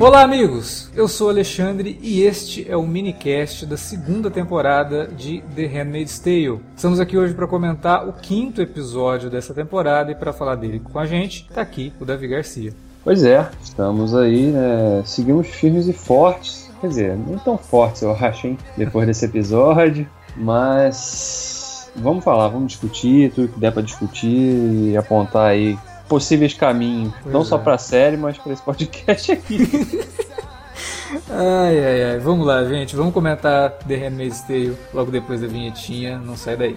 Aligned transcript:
Olá, 0.00 0.22
amigos! 0.22 0.90
Eu 0.96 1.06
sou 1.06 1.28
Alexandre 1.28 1.98
e 2.02 2.22
este 2.22 2.68
é 2.68 2.76
o 2.76 2.82
minicast 2.82 3.64
da 3.66 3.76
segunda 3.76 4.30
temporada 4.32 5.06
de 5.06 5.44
The 5.54 5.66
Handmaid's 5.66 6.18
Tale. 6.18 6.60
Estamos 6.74 6.98
aqui 6.98 7.16
hoje 7.16 7.34
para 7.34 7.46
comentar 7.46 8.08
o 8.08 8.12
quinto 8.12 8.60
episódio 8.60 9.30
dessa 9.30 9.54
temporada 9.54 10.10
e 10.10 10.16
para 10.16 10.32
falar 10.32 10.56
dele 10.56 10.80
com 10.80 10.98
a 10.98 11.06
gente, 11.06 11.48
tá 11.54 11.60
aqui 11.60 11.92
o 12.00 12.04
Davi 12.04 12.26
Garcia. 12.26 12.85
Pois 13.06 13.22
é, 13.22 13.48
estamos 13.62 14.16
aí, 14.16 14.50
né? 14.50 15.00
Seguimos 15.04 15.46
firmes 15.46 15.86
e 15.86 15.92
fortes. 15.92 16.68
Quer 16.80 16.88
dizer, 16.88 17.16
não 17.16 17.38
tão 17.38 17.56
fortes, 17.56 18.02
eu 18.02 18.10
acho, 18.10 18.48
hein? 18.48 18.58
Depois 18.76 19.06
desse 19.06 19.24
episódio. 19.24 20.08
Mas 20.36 21.88
vamos 21.94 22.24
falar, 22.24 22.48
vamos 22.48 22.72
discutir 22.72 23.30
tudo 23.32 23.46
que 23.46 23.60
der 23.60 23.70
para 23.70 23.82
discutir 23.82 24.90
e 24.90 24.96
apontar 24.96 25.50
aí 25.50 25.78
possíveis 26.08 26.52
caminhos, 26.52 27.14
pois 27.22 27.32
não 27.32 27.42
é. 27.42 27.44
só 27.44 27.58
para 27.58 27.76
a 27.76 27.78
série, 27.78 28.16
mas 28.16 28.38
para 28.38 28.52
esse 28.52 28.62
podcast 28.62 29.30
aqui. 29.30 29.58
ai, 31.30 31.78
ai, 31.78 32.04
ai. 32.10 32.18
Vamos 32.18 32.44
lá, 32.44 32.64
gente. 32.64 32.96
Vamos 32.96 33.14
comentar 33.14 33.70
The 33.86 33.94
Handmaid's 33.94 34.40
Tale 34.40 34.76
logo 34.92 35.12
depois 35.12 35.40
da 35.40 35.46
vinhetinha. 35.46 36.18
Não 36.18 36.36
sai 36.36 36.56
daí. 36.56 36.76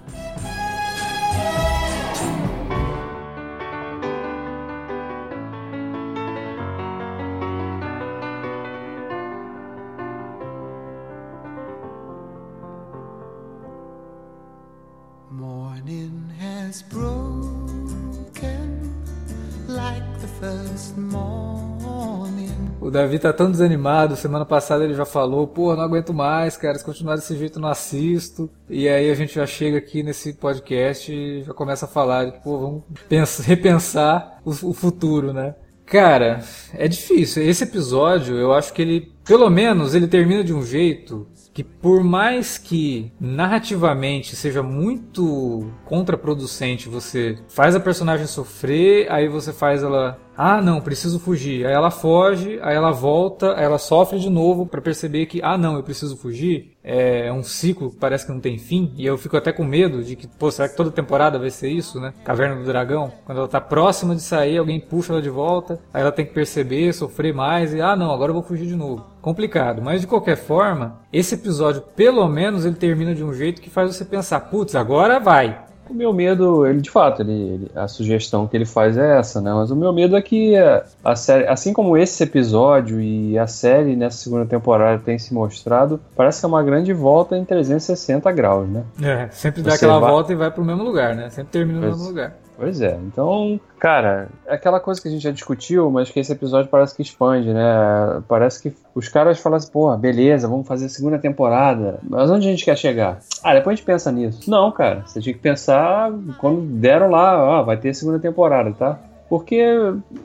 O 22.91 22.93
Davi 22.93 23.17
tá 23.19 23.31
tão 23.31 23.49
desanimado. 23.49 24.17
Semana 24.17 24.43
passada 24.43 24.83
ele 24.83 24.93
já 24.93 25.05
falou: 25.05 25.47
pô, 25.47 25.73
não 25.73 25.83
aguento 25.83 26.13
mais, 26.13 26.57
cara. 26.57 26.77
Se 26.77 26.83
continuar 26.83 27.15
desse 27.15 27.37
jeito, 27.37 27.57
eu 27.57 27.61
não 27.61 27.69
assisto. 27.69 28.49
E 28.69 28.89
aí 28.89 29.09
a 29.09 29.15
gente 29.15 29.33
já 29.33 29.45
chega 29.45 29.77
aqui 29.77 30.03
nesse 30.03 30.33
podcast 30.33 31.09
e 31.09 31.41
já 31.41 31.53
começa 31.53 31.85
a 31.85 31.87
falar: 31.87 32.25
de, 32.25 32.33
pô, 32.43 32.59
vamos 32.59 32.83
pensar, 33.07 33.43
repensar 33.47 34.41
o, 34.43 34.49
o 34.49 34.73
futuro, 34.73 35.31
né? 35.31 35.55
Cara, 35.85 36.43
é 36.73 36.85
difícil. 36.85 37.41
Esse 37.43 37.63
episódio, 37.63 38.35
eu 38.35 38.53
acho 38.53 38.73
que 38.73 38.81
ele, 38.81 39.13
pelo 39.23 39.49
menos, 39.49 39.95
ele 39.95 40.07
termina 40.07 40.43
de 40.43 40.53
um 40.53 40.61
jeito 40.61 41.25
que 41.53 41.63
por 41.63 42.03
mais 42.03 42.57
que 42.57 43.11
narrativamente 43.19 44.35
seja 44.35 44.63
muito 44.63 45.69
contraproducente, 45.85 46.87
você 46.87 47.37
faz 47.49 47.75
a 47.75 47.79
personagem 47.79 48.25
sofrer, 48.25 49.11
aí 49.11 49.27
você 49.27 49.51
faz 49.51 49.83
ela 49.83 50.17
ah, 50.43 50.59
não, 50.59 50.81
preciso 50.81 51.19
fugir. 51.19 51.67
Aí 51.67 51.71
ela 51.71 51.91
foge, 51.91 52.59
aí 52.63 52.75
ela 52.75 52.89
volta, 52.89 53.53
aí 53.55 53.63
ela 53.63 53.77
sofre 53.77 54.17
de 54.17 54.27
novo 54.27 54.65
para 54.65 54.81
perceber 54.81 55.27
que, 55.27 55.39
ah, 55.43 55.55
não, 55.55 55.75
eu 55.75 55.83
preciso 55.83 56.17
fugir. 56.17 56.75
É 56.83 57.31
um 57.31 57.43
ciclo 57.43 57.91
que 57.91 57.97
parece 57.97 58.25
que 58.25 58.31
não 58.31 58.39
tem 58.39 58.57
fim. 58.57 58.91
E 58.97 59.05
eu 59.05 59.19
fico 59.19 59.37
até 59.37 59.53
com 59.53 59.63
medo 59.63 60.03
de 60.03 60.15
que, 60.15 60.25
pô, 60.27 60.49
será 60.49 60.67
que 60.67 60.75
toda 60.75 60.89
temporada 60.89 61.37
vai 61.37 61.51
ser 61.51 61.69
isso, 61.69 61.99
né? 61.99 62.11
Caverna 62.25 62.55
do 62.55 62.65
Dragão. 62.65 63.13
Quando 63.23 63.37
ela 63.37 63.47
tá 63.47 63.61
próxima 63.61 64.15
de 64.15 64.23
sair, 64.23 64.57
alguém 64.57 64.79
puxa 64.79 65.13
ela 65.13 65.21
de 65.21 65.29
volta, 65.29 65.79
aí 65.93 66.01
ela 66.01 66.11
tem 66.11 66.25
que 66.25 66.33
perceber, 66.33 66.91
sofrer 66.91 67.35
mais 67.35 67.71
e, 67.71 67.79
ah, 67.79 67.95
não, 67.95 68.11
agora 68.11 68.31
eu 68.31 68.33
vou 68.33 68.41
fugir 68.41 68.65
de 68.65 68.75
novo. 68.75 69.05
Complicado. 69.21 69.79
Mas 69.79 70.01
de 70.01 70.07
qualquer 70.07 70.37
forma, 70.37 71.01
esse 71.13 71.35
episódio, 71.35 71.83
pelo 71.95 72.27
menos, 72.27 72.65
ele 72.65 72.73
termina 72.73 73.13
de 73.13 73.23
um 73.23 73.31
jeito 73.31 73.61
que 73.61 73.69
faz 73.69 73.95
você 73.95 74.03
pensar, 74.03 74.39
putz, 74.39 74.73
agora 74.73 75.19
vai. 75.19 75.69
O 75.91 75.93
meu 75.93 76.13
medo, 76.13 76.65
ele 76.65 76.79
de 76.79 76.89
fato, 76.89 77.21
ele, 77.21 77.33
ele, 77.33 77.71
a 77.75 77.85
sugestão 77.85 78.47
que 78.47 78.55
ele 78.55 78.65
faz 78.65 78.97
é 78.97 79.19
essa, 79.19 79.41
né? 79.41 79.51
Mas 79.53 79.71
o 79.71 79.75
meu 79.75 79.91
medo 79.91 80.15
é 80.15 80.21
que 80.21 80.55
a, 81.03 81.15
série, 81.17 81.45
assim 81.47 81.73
como 81.73 81.97
esse 81.97 82.23
episódio 82.23 83.01
e 83.01 83.37
a 83.37 83.45
série 83.45 83.93
nessa 83.93 84.17
segunda 84.19 84.45
temporada 84.45 85.01
tem 85.03 85.19
se 85.19 85.33
mostrado, 85.33 85.99
parece 86.15 86.39
que 86.39 86.45
é 86.45 86.47
uma 86.47 86.63
grande 86.63 86.93
volta 86.93 87.37
em 87.37 87.43
360 87.43 88.31
graus, 88.31 88.69
né? 88.69 88.83
É, 89.01 89.27
sempre 89.31 89.61
dá 89.61 89.71
Você 89.71 89.75
aquela 89.75 89.99
vai... 89.99 90.11
volta 90.11 90.31
e 90.31 90.35
vai 90.37 90.49
pro 90.49 90.63
mesmo 90.63 90.81
lugar, 90.81 91.13
né? 91.13 91.29
Sempre 91.29 91.51
termina 91.51 91.81
no 91.81 91.87
mesmo 91.87 92.05
lugar. 92.05 92.35
Pois 92.61 92.79
é. 92.79 92.95
Então, 93.07 93.59
cara, 93.79 94.29
é 94.45 94.53
aquela 94.53 94.79
coisa 94.79 95.01
que 95.01 95.07
a 95.07 95.11
gente 95.11 95.23
já 95.23 95.31
discutiu, 95.31 95.89
mas 95.89 96.11
que 96.11 96.19
esse 96.19 96.31
episódio 96.31 96.69
parece 96.69 96.95
que 96.95 97.01
expande, 97.01 97.51
né? 97.51 98.21
Parece 98.27 98.61
que 98.61 98.71
os 98.93 99.09
caras 99.09 99.39
falam 99.39 99.57
assim, 99.57 99.71
pô, 99.71 99.97
beleza, 99.97 100.47
vamos 100.47 100.67
fazer 100.67 100.85
a 100.85 100.89
segunda 100.89 101.17
temporada. 101.17 101.97
Mas 102.07 102.29
onde 102.29 102.47
a 102.47 102.51
gente 102.51 102.63
quer 102.63 102.77
chegar? 102.77 103.17
Ah, 103.43 103.55
depois 103.55 103.73
a 103.73 103.75
gente 103.77 103.85
pensa 103.85 104.11
nisso. 104.11 104.47
Não, 104.47 104.71
cara, 104.71 105.01
você 105.07 105.19
tinha 105.19 105.33
que 105.33 105.39
pensar 105.39 106.11
quando 106.37 106.61
deram 106.61 107.09
lá, 107.09 107.43
ó, 107.43 107.63
vai 107.63 107.77
ter 107.77 107.95
segunda 107.95 108.19
temporada, 108.19 108.71
tá? 108.73 108.99
Porque 109.31 109.63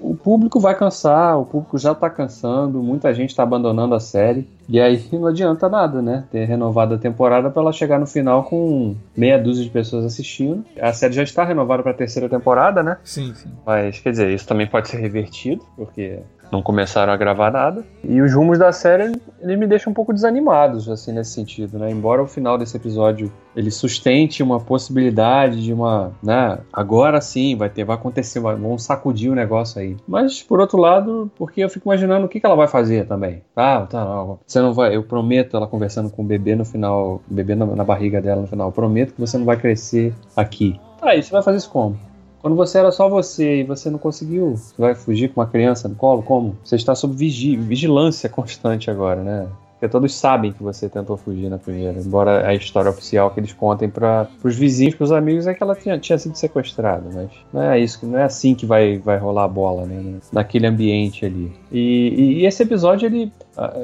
o 0.01 0.17
público 0.17 0.59
vai 0.59 0.77
cansar, 0.77 1.39
o 1.39 1.47
público 1.47 1.79
já 1.79 1.93
está 1.93 2.11
cansando, 2.11 2.83
muita 2.83 3.15
gente 3.15 3.31
está 3.31 3.45
abandonando 3.45 3.95
a 3.95 4.01
série. 4.01 4.49
E 4.69 4.81
aí 4.81 5.01
não 5.15 5.29
adianta 5.29 5.69
nada, 5.69 6.03
né? 6.03 6.25
Ter 6.29 6.45
renovado 6.45 6.97
a 6.97 6.99
temporada 6.99 7.49
para 7.49 7.63
ela 7.63 7.73
chegar 7.73 8.01
no 8.01 8.07
final 8.09 8.43
com 8.43 8.97
meia 9.17 9.39
dúzia 9.39 9.63
de 9.63 9.71
pessoas 9.71 10.05
assistindo. 10.05 10.65
A 10.81 10.93
série 10.93 11.15
já 11.15 11.23
está 11.23 11.45
renovada 11.45 11.85
para 11.85 11.93
a 11.93 11.95
terceira 11.95 12.29
temporada, 12.29 12.83
né? 12.83 12.99
Sim, 13.05 13.33
sim. 13.33 13.49
Mas 13.65 14.01
quer 14.01 14.11
dizer, 14.11 14.29
isso 14.35 14.45
também 14.45 14.67
pode 14.67 14.89
ser 14.89 14.97
revertido, 14.97 15.65
porque 15.77 16.19
não 16.51 16.63
começaram 16.63 17.13
a 17.13 17.17
gravar 17.17 17.51
nada. 17.51 17.85
E 18.05 18.21
os 18.21 18.33
rumos 18.35 18.59
da 18.59 18.73
série, 18.73 19.13
eles 19.41 19.59
me 19.59 19.67
deixam 19.67 19.91
um 19.91 19.95
pouco 19.95 20.13
desanimados, 20.13 20.89
assim, 20.89 21.13
nesse 21.13 21.33
sentido, 21.33 21.79
né? 21.79 21.91
Embora 21.91 22.23
o 22.23 22.27
final 22.27 22.57
desse 22.57 22.77
episódio 22.77 23.33
ele 23.55 23.71
sustente 23.71 24.43
uma 24.43 24.61
possibilidade 24.61 25.63
de 25.63 25.73
uma, 25.73 26.13
né? 26.23 26.59
Agora 26.73 27.21
sim, 27.21 27.57
vai 27.57 27.71
ter, 27.71 27.85
vai 27.85 27.97
acontecer, 27.97 28.39
vão 28.39 28.79
sacudir 28.79 29.31
o 29.31 29.35
negócio 29.35 29.81
aí. 29.81 29.97
Mas, 30.07 30.43
por 30.43 30.61
outro 30.61 30.79
lado, 30.79 31.31
porque 31.37 31.63
eu 31.63 31.71
fico 31.71 31.89
imaginando 31.89 32.27
o 32.27 32.29
que, 32.29 32.39
que 32.39 32.47
ela 32.47 32.55
vai 32.55 32.69
fazer 32.69 33.07
também. 33.07 33.43
Ah, 33.55 33.87
tá, 33.89 34.05
você 34.47 34.61
não 34.61 34.75
vai, 34.75 34.95
eu 34.95 35.03
prometo, 35.03 35.57
ela 35.57 35.67
conversando 35.67 36.11
com 36.11 36.23
o 36.23 36.27
bebê 36.27 36.55
no 36.55 36.65
final, 36.65 37.23
o 37.29 37.35
bebê 37.35 37.55
na, 37.55 37.65
na 37.67 37.85
barriga 37.85 38.21
dela 38.21 38.43
no 38.43 38.47
final, 38.47 38.69
eu 38.69 38.73
prometo 38.73 39.15
que 39.15 39.21
você 39.21 39.39
não 39.39 39.45
vai 39.45 39.57
crescer 39.57 40.15
aqui. 40.37 40.79
Tá, 41.01 41.15
e 41.15 41.23
você 41.23 41.31
vai 41.31 41.43
fazer 41.43 41.59
isso 41.59 41.71
como? 41.71 41.99
Quando 42.47 42.55
você 42.55 42.79
era 42.79 42.93
só 42.93 43.09
você 43.09 43.63
e 43.63 43.65
você 43.65 43.91
não 43.91 43.99
conseguiu, 43.99 44.53
você 44.53 44.73
vai 44.79 44.95
fugir 44.95 45.31
com 45.31 45.41
uma 45.41 45.49
criança 45.49 45.89
no 45.89 45.97
colo? 45.97 46.23
Como? 46.23 46.57
Você 46.63 46.77
está 46.77 46.95
sob 46.95 47.13
vigi 47.13 47.57
vigilância 47.57 48.29
constante 48.31 48.89
agora, 48.89 49.21
né? 49.21 49.49
Porque 49.73 49.89
todos 49.89 50.15
sabem 50.15 50.53
que 50.53 50.63
você 50.63 50.89
tentou 50.89 51.17
fugir 51.17 51.51
na 51.51 51.59
primeira. 51.59 51.99
Embora 51.99 52.47
a 52.47 52.55
história 52.55 52.89
oficial 52.89 53.33
que 53.33 53.41
eles 53.41 53.53
contem 53.53 53.91
para 53.91 54.29
os 54.45 54.55
vizinhos, 54.55 54.95
para 54.95 55.03
os 55.03 55.11
amigos, 55.11 55.49
é 55.49 55.55
que 55.55 55.63
ela 55.63 55.75
tinha, 55.75 55.99
tinha 55.99 56.17
sido 56.19 56.37
sequestrada. 56.37 57.11
Mas 57.13 57.31
não 57.53 57.63
é 57.63 57.81
isso, 57.81 58.07
não 58.07 58.17
é 58.17 58.23
assim 58.23 58.55
que 58.55 58.65
vai, 58.65 58.99
vai 58.99 59.19
rolar 59.19 59.43
a 59.43 59.49
bola, 59.49 59.85
né? 59.85 60.21
Naquele 60.33 60.69
ambiente 60.69 61.27
ali. 61.27 61.53
E, 61.73 62.15
e, 62.17 62.33
e 62.43 62.47
esse 62.47 62.63
episódio, 62.63 63.07
ele, 63.07 63.33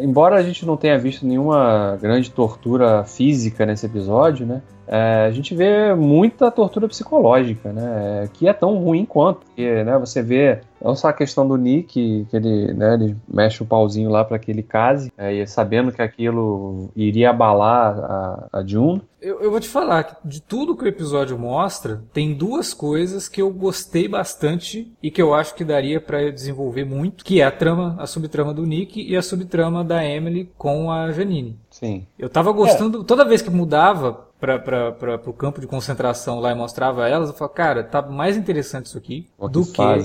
embora 0.01 0.37
a 0.37 0.43
gente 0.43 0.67
não 0.67 0.77
tenha 0.77 0.99
visto 0.99 1.27
nenhuma 1.27 1.97
grande 2.01 2.31
tortura 2.31 3.05
física 3.05 3.65
nesse 3.65 3.87
episódio, 3.87 4.47
né? 4.47 4.63
É, 4.87 5.25
a 5.27 5.31
gente 5.31 5.55
vê 5.55 5.95
muita 5.95 6.51
tortura 6.51 6.89
psicológica, 6.89 7.73
né? 7.73 8.29
Que 8.35 8.49
é 8.49 8.53
tão 8.53 8.77
ruim 8.77 9.05
quanto. 9.07 9.47
Porque, 9.47 9.85
né, 9.85 9.99
você 9.99 10.23
vê 10.23 10.61
não 10.83 10.95
só 10.95 11.09
a 11.09 11.13
questão 11.13 11.47
do 11.47 11.57
Nick, 11.57 12.27
que 12.29 12.37
ele, 12.37 12.75
né, 12.75 12.95
ele 12.95 13.17
mexe 13.27 13.63
o 13.63 13.67
pauzinho 13.67 14.11
lá 14.11 14.25
para 14.25 14.39
que 14.39 14.51
ele 14.51 14.63
case, 14.63 15.13
é, 15.17 15.47
sabendo 15.47 15.93
que 15.93 16.03
aquilo 16.03 16.91
iria 16.95 17.31
abalar 17.31 17.99
a, 17.99 18.49
a 18.53 18.67
June, 18.67 19.01
Eu, 19.23 19.41
eu, 19.41 19.51
vou 19.53 19.61
te 19.61 19.69
falar 19.69 20.03
que 20.03 20.29
de 20.29 20.43
tudo 20.43 20.77
que 20.77 20.85
o 20.85 20.89
episódio 20.89 21.39
mostra, 21.39 22.03
tem 22.13 22.35
duas 22.35 22.75
coisas 22.75 23.29
que 23.29 23.41
eu 23.41 23.51
gostei 23.51 24.09
bastante 24.09 24.93
e 25.01 25.13
que 25.13 25.23
eu 25.23 25.33
acho 25.33 25.55
que 25.55 25.65
daria 25.65 26.01
para 26.01 26.33
desenvolver 26.33 26.85
muito, 26.85 27.25
que 27.25 27.41
é 27.41 27.45
a 27.45 27.51
trama, 27.51 27.95
a 28.01 28.07
subtrama 28.07 28.53
do 28.53 28.67
Nick 28.67 29.01
e 29.01 29.17
a 29.17 29.23
subtrama 29.23 29.85
da 29.85 30.05
Emily 30.05 30.51
com 30.59 30.91
a 30.91 31.13
Janine. 31.13 31.57
Sim. 31.71 32.05
Eu 32.19 32.29
tava 32.29 32.51
gostando, 32.51 33.03
é. 33.03 33.05
toda 33.05 33.25
vez 33.25 33.41
que 33.41 33.51
mudava, 33.51 34.29
para 34.43 35.21
o 35.25 35.33
campo 35.33 35.61
de 35.61 35.69
concentração 35.69 36.41
lá 36.41 36.51
e 36.51 36.55
mostrava 36.55 37.09
elas, 37.09 37.29
eu 37.29 37.35
falava, 37.35 37.55
cara, 37.55 37.85
tá 37.85 38.03
mais 38.03 38.37
interessante 38.37 38.87
isso 38.87 38.99
aqui 38.99 39.29
o 39.39 39.49
do 39.49 39.65
que. 39.65 39.77
Faz, 39.77 40.05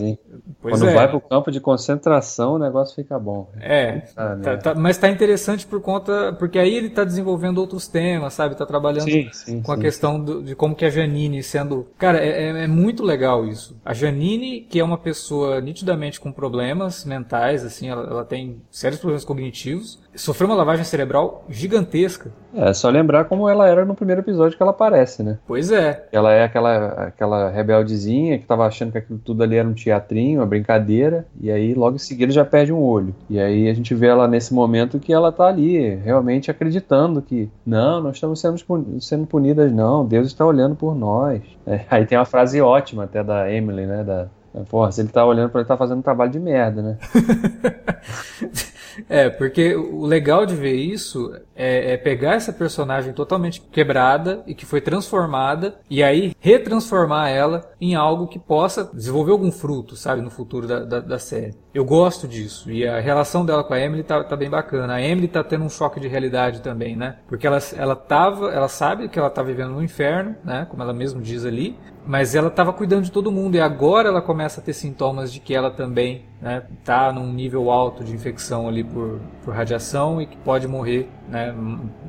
Quando 0.62 0.88
é. 0.88 0.94
vai 0.94 1.08
para 1.08 1.18
o 1.18 1.22
campo 1.22 1.52
de 1.52 1.60
concentração, 1.60 2.54
o 2.54 2.60
negócio 2.60 2.96
fica 2.96 3.18
bom. 3.18 3.50
É, 3.60 4.04
ah, 4.16 4.38
tá, 4.42 4.58
tá, 4.58 4.76
mas 4.76 4.98
tá 5.00 5.10
interessante 5.10 5.66
por 5.66 5.82
conta. 5.82 6.34
Porque 6.38 6.60
aí 6.60 6.76
ele 6.76 6.92
tá 6.92 7.04
desenvolvendo 7.04 7.58
outros 7.58 7.88
temas, 7.88 8.36
sabe? 8.36 8.56
Tá 8.56 8.66
trabalhando 8.66 9.10
sim, 9.10 9.28
sim, 9.34 9.62
com 9.62 9.74
sim. 9.74 9.80
a 9.80 9.82
questão 9.82 10.24
do, 10.24 10.44
de 10.44 10.56
como 10.56 10.76
que 10.76 10.86
a 10.86 10.90
Janine 10.90 11.42
sendo. 11.42 11.88
Cara, 11.98 12.20
é, 12.20 12.44
é, 12.44 12.64
é 12.64 12.68
muito 12.68 13.04
legal 13.04 13.46
isso. 13.46 13.76
A 13.84 13.94
Janine, 13.94 14.62
que 14.62 14.80
é 14.80 14.84
uma 14.84 15.00
pessoa 15.00 15.60
nitidamente 15.60 16.20
com 16.20 16.32
problemas 16.32 17.06
mentais, 17.06 17.66
assim, 17.66 17.90
ela, 17.90 18.04
ela 18.04 18.26
tem 18.26 18.62
sérios 18.70 19.00
problemas 19.00 19.26
cognitivos, 19.26 20.00
sofreu 20.18 20.50
uma 20.50 20.56
lavagem 20.56 20.84
cerebral 20.84 21.46
gigantesca. 21.50 22.32
É, 22.54 22.74
só 22.74 22.90
lembrar 22.90 23.26
como 23.26 23.48
ela 23.48 23.68
era 23.68 23.86
no 23.86 23.96
primeiro 23.96 24.22
episódio 24.22 24.58
que 24.58 24.64
ela 24.64 24.72
aparece, 24.72 25.22
né? 25.22 25.38
Pois 25.48 25.72
é. 25.72 26.08
Ela 26.12 26.34
é 26.34 26.44
aquela, 26.44 26.88
aquela 27.08 27.50
rebeldezinha 27.50 28.40
que 28.40 28.46
tava 28.46 28.66
achando 28.66 28.92
que 28.92 28.98
aquilo 28.98 29.20
tudo 29.20 29.44
ali 29.44 29.56
era 29.56 29.68
um 29.68 29.74
teatrinho, 29.74 30.40
uma 30.40 30.46
brincadeira, 30.46 31.26
e 31.40 31.52
aí 31.52 31.74
logo 31.74 31.96
em 31.96 32.00
seguida 32.00 32.32
já 32.32 32.44
perde 32.44 32.74
um 32.74 32.82
olho. 32.82 33.14
E 33.30 33.40
aí 33.40 33.70
a 33.70 33.74
gente 33.74 33.94
vê 33.94 34.08
ela 34.08 34.28
nesse 34.28 34.54
momento 34.54 35.00
que 35.00 35.14
ela 35.14 35.32
tá 35.32 35.48
ali, 35.48 35.96
realmente 35.96 36.50
acreditando 36.50 37.22
que, 37.22 37.50
não, 37.66 38.02
nós 38.02 38.16
estamos 38.16 38.40
sendo, 38.40 38.58
sendo 39.00 39.28
punidas, 39.28 39.72
não, 39.72 40.06
Deus 40.06 40.28
está 40.28 40.46
olhando 40.46 40.76
por 40.76 40.96
nós. 40.96 41.42
É, 41.66 41.82
aí 41.92 42.06
tem 42.06 42.18
uma 42.18 42.26
frase 42.26 42.60
ótima 42.60 43.04
até 43.04 43.24
da 43.24 43.52
Emily, 43.52 43.86
né? 43.86 44.04
Da, 44.04 44.28
Porra, 44.70 44.92
se 44.92 45.02
ele 45.02 45.10
tá 45.10 45.24
olhando 45.24 45.52
pra 45.52 45.62
ele, 45.62 45.68
tá 45.68 45.78
fazendo 45.78 46.00
um 46.00 46.02
trabalho 46.02 46.32
de 46.32 46.40
merda, 46.40 46.82
né? 46.82 46.98
É, 49.10 49.30
porque 49.30 49.76
o 49.76 50.06
legal 50.06 50.46
de 50.46 50.56
ver 50.56 50.76
isso 50.76 51.34
é, 51.56 51.94
é, 51.94 51.98
pegar 51.98 52.36
essa 52.36 52.54
personagem 52.54 53.14
totalmente 53.14 53.62
quebrada 53.62 54.44
e 54.46 54.54
que 54.54 54.66
foi 54.66 54.82
transformada 54.82 55.76
e 55.90 56.04
aí 56.04 56.36
retransformar 56.40 57.30
ela 57.30 57.70
em 57.80 57.96
algo 57.96 58.28
que 58.28 58.40
possa 58.40 58.90
desenvolver 58.94 59.32
algum 59.32 59.52
fruto, 59.52 59.96
sabe, 59.96 60.22
no 60.22 60.30
futuro 60.30 60.68
da, 60.68 60.80
da, 60.80 61.00
da 61.00 61.20
série. 61.20 61.56
Eu 61.74 61.86
gosto 61.86 62.28
disso. 62.28 62.72
E 62.72 62.88
a 62.88 63.00
relação 63.00 63.46
dela 63.46 63.64
com 63.64 63.74
a 63.74 63.80
Emily 63.80 64.04
tá, 64.04 64.24
tá, 64.24 64.36
bem 64.36 64.50
bacana. 64.50 64.96
A 64.96 65.02
Emily 65.02 65.28
tá 65.28 65.44
tendo 65.44 65.64
um 65.64 65.70
choque 65.70 66.00
de 66.00 66.08
realidade 66.08 66.62
também, 66.62 66.96
né? 66.96 67.18
Porque 67.28 67.46
ela, 67.46 67.60
ela 67.76 67.96
tava, 67.96 68.52
ela 68.52 68.68
sabe 68.68 69.08
que 69.08 69.20
ela 69.20 69.30
tá 69.30 69.44
vivendo 69.44 69.74
no 69.74 69.84
inferno, 69.84 70.36
né? 70.44 70.66
Como 70.70 70.82
ela 70.82 70.94
mesmo 70.94 71.22
diz 71.22 71.46
ali. 71.46 71.78
Mas 72.08 72.36
ela 72.36 72.48
estava 72.48 72.72
cuidando 72.72 73.04
de 73.04 73.12
todo 73.12 73.30
mundo 73.30 73.56
e 73.56 73.60
agora 73.60 74.08
ela 74.08 74.22
começa 74.22 74.62
a 74.62 74.64
ter 74.64 74.72
sintomas 74.72 75.32
de 75.32 75.42
que 75.42 75.54
ela 75.54 75.70
também 75.70 76.24
né, 76.42 76.64
tá 76.86 77.12
num 77.12 77.34
nível 77.34 77.70
alto 77.70 78.02
de 78.02 78.14
infecção 78.14 78.68
ali 78.68 78.82
por, 78.82 79.20
por 79.44 79.54
radiação 79.54 80.22
e 80.22 80.26
que 80.26 80.38
pode 80.38 80.70
morrer 80.70 81.10
né, 81.28 81.54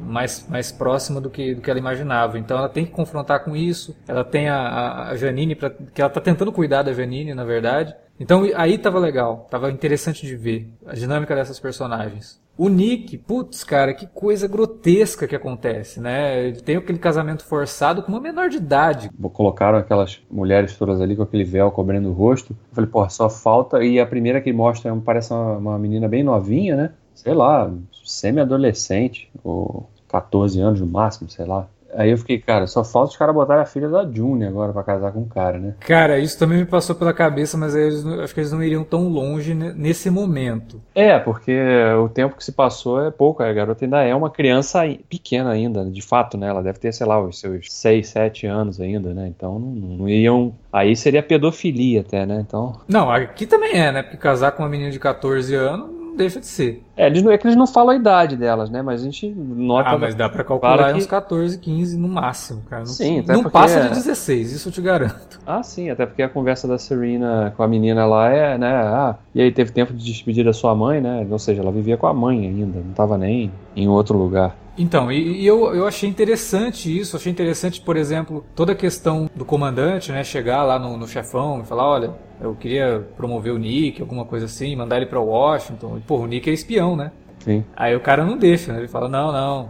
mais, 0.01 0.47
mais 0.49 0.71
próxima 0.71 1.21
do 1.21 1.29
que, 1.29 1.53
do 1.57 1.61
que 1.61 1.69
ela 1.69 1.81
imaginava. 1.81 2.39
Então 2.39 2.57
ela 2.57 2.69
tem 2.69 2.87
que 2.87 2.93
confrontar 2.93 3.43
com 3.43 3.57
isso. 3.57 3.97
Ela 4.07 4.23
tem 4.23 4.49
a, 4.49 5.09
a 5.09 5.17
Janine, 5.17 5.57
pra, 5.57 5.71
que 5.71 6.01
ela 6.01 6.09
está 6.09 6.21
tentando 6.21 6.53
cuidar 6.53 6.83
da 6.83 6.93
Janine, 6.93 7.35
na 7.35 7.45
verdade. 7.45 7.93
Então 8.21 8.49
aí 8.55 8.79
tava 8.79 9.01
legal, 9.01 9.49
tava 9.51 9.71
interessante 9.71 10.25
de 10.25 10.37
ver 10.37 10.73
a 10.87 10.95
dinâmica 10.95 11.35
dessas 11.35 11.59
personagens. 11.59 12.41
O 12.59 12.69
Nick, 12.69 13.17
putz, 13.17 13.63
cara, 13.63 13.95
que 13.95 14.05
coisa 14.05 14.49
grotesca 14.49 15.29
que 15.29 15.37
acontece, 15.37 16.01
né? 16.01 16.49
Ele 16.49 16.61
tem 16.61 16.75
aquele 16.75 16.99
casamento 16.99 17.45
forçado 17.45 18.03
com 18.03 18.11
uma 18.11 18.21
menor 18.21 18.49
de 18.49 18.57
idade. 18.57 19.11
Colocaram 19.33 19.79
aquelas 19.79 20.21
mulheres 20.29 20.77
todas 20.77 21.01
ali 21.01 21.15
com 21.15 21.23
aquele 21.23 21.45
véu 21.45 21.71
cobrindo 21.71 22.09
o 22.09 22.13
rosto. 22.13 22.53
Eu 22.53 22.75
falei, 22.75 22.91
porra, 22.91 23.11
só 23.11 23.31
falta. 23.31 23.85
E 23.85 24.01
a 24.01 24.07
primeira 24.07 24.41
que 24.41 24.53
mostra 24.53 24.93
parece 24.97 25.33
uma, 25.33 25.57
uma 25.57 25.79
menina 25.79 26.09
bem 26.09 26.25
novinha, 26.25 26.75
né? 26.75 26.93
Sei 27.15 27.33
lá, 27.33 27.73
semi-adolescente, 28.05 29.31
ou 29.45 29.89
14 30.09 30.61
anos 30.61 30.81
no 30.81 30.87
máximo, 30.87 31.31
sei 31.31 31.47
lá. 31.47 31.69
Aí 31.95 32.11
eu 32.11 32.19
fiquei, 32.19 32.39
cara, 32.39 32.67
só 32.67 32.85
falta 32.85 33.13
os 33.13 33.17
caras 33.17 33.35
botarem 33.35 33.63
a 33.63 33.67
filha 33.67 33.89
da 33.89 34.09
June 34.09 34.45
agora 34.45 34.73
para 34.73 34.83
casar 34.83 35.13
com 35.13 35.21
o 35.21 35.27
cara, 35.27 35.59
né? 35.59 35.75
Cara, 35.81 36.19
isso 36.19 36.39
também 36.39 36.59
me 36.59 36.65
passou 36.65 36.95
pela 36.95 37.13
cabeça, 37.13 37.57
mas 37.57 37.75
aí 37.75 37.83
eles, 37.83 38.07
acho 38.07 38.35
que 38.35 38.41
eles 38.41 38.53
não 38.53 38.63
iriam 38.63 38.85
tão 38.85 39.09
longe 39.09 39.55
nesse 39.55 40.11
momento. 40.11 40.81
É, 40.95 41.19
porque 41.19 41.59
o 42.03 42.09
tempo 42.09 42.37
que 42.37 42.45
se 42.45 42.53
passou 42.53 43.03
é 43.03 43.11
pouco, 43.11 43.43
a 43.43 43.53
garota 43.53 43.85
ainda 43.85 44.03
é 44.03 44.15
uma 44.15 44.31
criança 44.31 44.81
pequena 45.09 45.51
ainda, 45.51 45.85
de 45.85 46.03
fato, 46.03 46.37
né? 46.37 46.49
Ela 46.49 46.63
deve 46.63 46.79
ter, 46.79 46.93
sei 46.93 47.07
lá, 47.07 47.21
os 47.21 47.41
seus 47.41 47.73
6, 47.73 48.09
7 48.09 48.47
anos 48.47 48.81
ainda, 48.81 49.15
né? 49.15 49.27
Então 49.27 49.59
não, 49.59 49.71
não 49.71 50.09
iriam. 50.09 50.55
Aí 50.73 50.95
seria 50.95 51.23
pedofilia 51.23 52.01
até, 52.01 52.27
né? 52.27 52.45
Então. 52.47 52.81
Não, 52.87 53.11
aqui 53.11 53.47
também 53.47 53.73
é, 53.73 53.91
né? 53.91 54.03
Porque 54.03 54.17
casar 54.17 54.53
com 54.53 54.63
uma 54.63 54.69
menina 54.69 54.91
de 54.91 54.99
14 54.99 55.55
anos 55.55 55.98
deixa 56.19 56.41
de 56.41 56.47
ser. 56.47 56.83
É, 56.97 57.07
eles 57.07 57.23
não, 57.23 57.33
é 57.33 57.39
que 57.39 57.47
eles 57.47 57.57
não 57.57 57.67
falam 57.67 57.91
a 57.91 57.97
idade 57.97 58.37
delas, 58.37 58.69
né? 58.69 58.83
Mas 58.83 59.01
a 59.01 59.05
gente 59.05 59.29
nota. 59.31 59.91
Ah, 59.91 59.99
mas 59.99 60.15
dá 60.15 60.29
pra 60.29 60.45
calcular 60.45 60.93
que... 60.93 60.99
uns 60.99 61.07
14, 61.07 61.57
15 61.59 61.97
no 61.97 62.09
máximo, 62.09 62.63
cara. 62.69 62.83
Não, 62.83 62.87
sim, 62.87 63.21
até 63.21 63.33
não 63.33 63.45
passa 63.45 63.83
de 63.85 63.95
16, 63.95 64.53
isso 64.53 64.69
eu 64.69 64.73
te 64.73 64.83
garanto. 64.83 65.39
Ah, 65.49 65.63
sim, 65.63 65.89
até 65.89 66.05
porque 66.05 66.23
a 66.23 66.29
conversa 66.29 66.69
da 66.69 66.77
Serena 66.77 67.55
com 67.57 67.63
a 67.63 67.69
menina 67.69 68.05
lá 68.05 68.29
é, 68.29 68.59
né? 68.59 68.71
Ah, 68.71 69.17
e 69.35 69.41
aí 69.41 69.51
teve 69.51 69.73
tempo 69.73 69.95
de 69.95 70.05
despedir 70.05 70.45
da 70.45 70.53
sua 70.53 70.75
mãe, 70.75 71.01
né? 71.01 71.27
Ou 71.31 71.39
seja, 71.39 71.63
ela 71.63 71.73
vivia 71.73 71.97
com 71.97 72.07
a 72.07 72.13
mãe 72.13 72.47
ainda, 72.47 72.81
não 72.81 72.93
tava 72.93 73.17
nem 73.17 73.51
em 73.79 73.89
outro 73.89 74.19
lugar. 74.19 74.57
Então, 74.77 75.11
e, 75.11 75.41
e, 75.43 75.47
eu, 75.47 75.75
eu 75.75 75.87
achei 75.87 76.09
interessante 76.09 76.97
isso, 76.97 77.17
achei 77.17 77.33
interessante, 77.33 77.81
por 77.81 77.97
exemplo, 77.97 78.45
toda 78.55 78.73
a 78.73 78.75
questão 78.75 79.29
do 79.35 79.45
comandante, 79.45 80.13
né, 80.13 80.23
chegar 80.23 80.63
lá 80.63 80.79
no, 80.79 80.97
no 80.97 81.09
chefão 81.09 81.61
e 81.61 81.65
falar, 81.65 81.85
olha, 81.89 82.11
eu 82.41 82.55
queria 82.55 83.05
promover 83.17 83.53
o 83.53 83.59
Nick, 83.59 84.01
alguma 84.01 84.25
coisa 84.25 84.47
assim, 84.47 84.77
mandar 84.77 84.97
ele 84.99 85.07
para 85.07 85.19
Washington. 85.19 85.99
E, 85.99 86.01
pô, 86.01 86.19
o 86.19 86.27
Nick 86.27 86.49
é 86.49 86.53
espião, 86.53 86.97
né? 86.97 87.11
Sim. 87.41 87.65
Aí 87.77 87.97
o 87.97 88.01
cara 88.01 88.25
não 88.25 88.37
deixa, 88.37 88.73
né? 88.73 88.79
Ele 88.79 88.89
fala, 88.89 89.09
não, 89.09 89.33
não, 89.33 89.69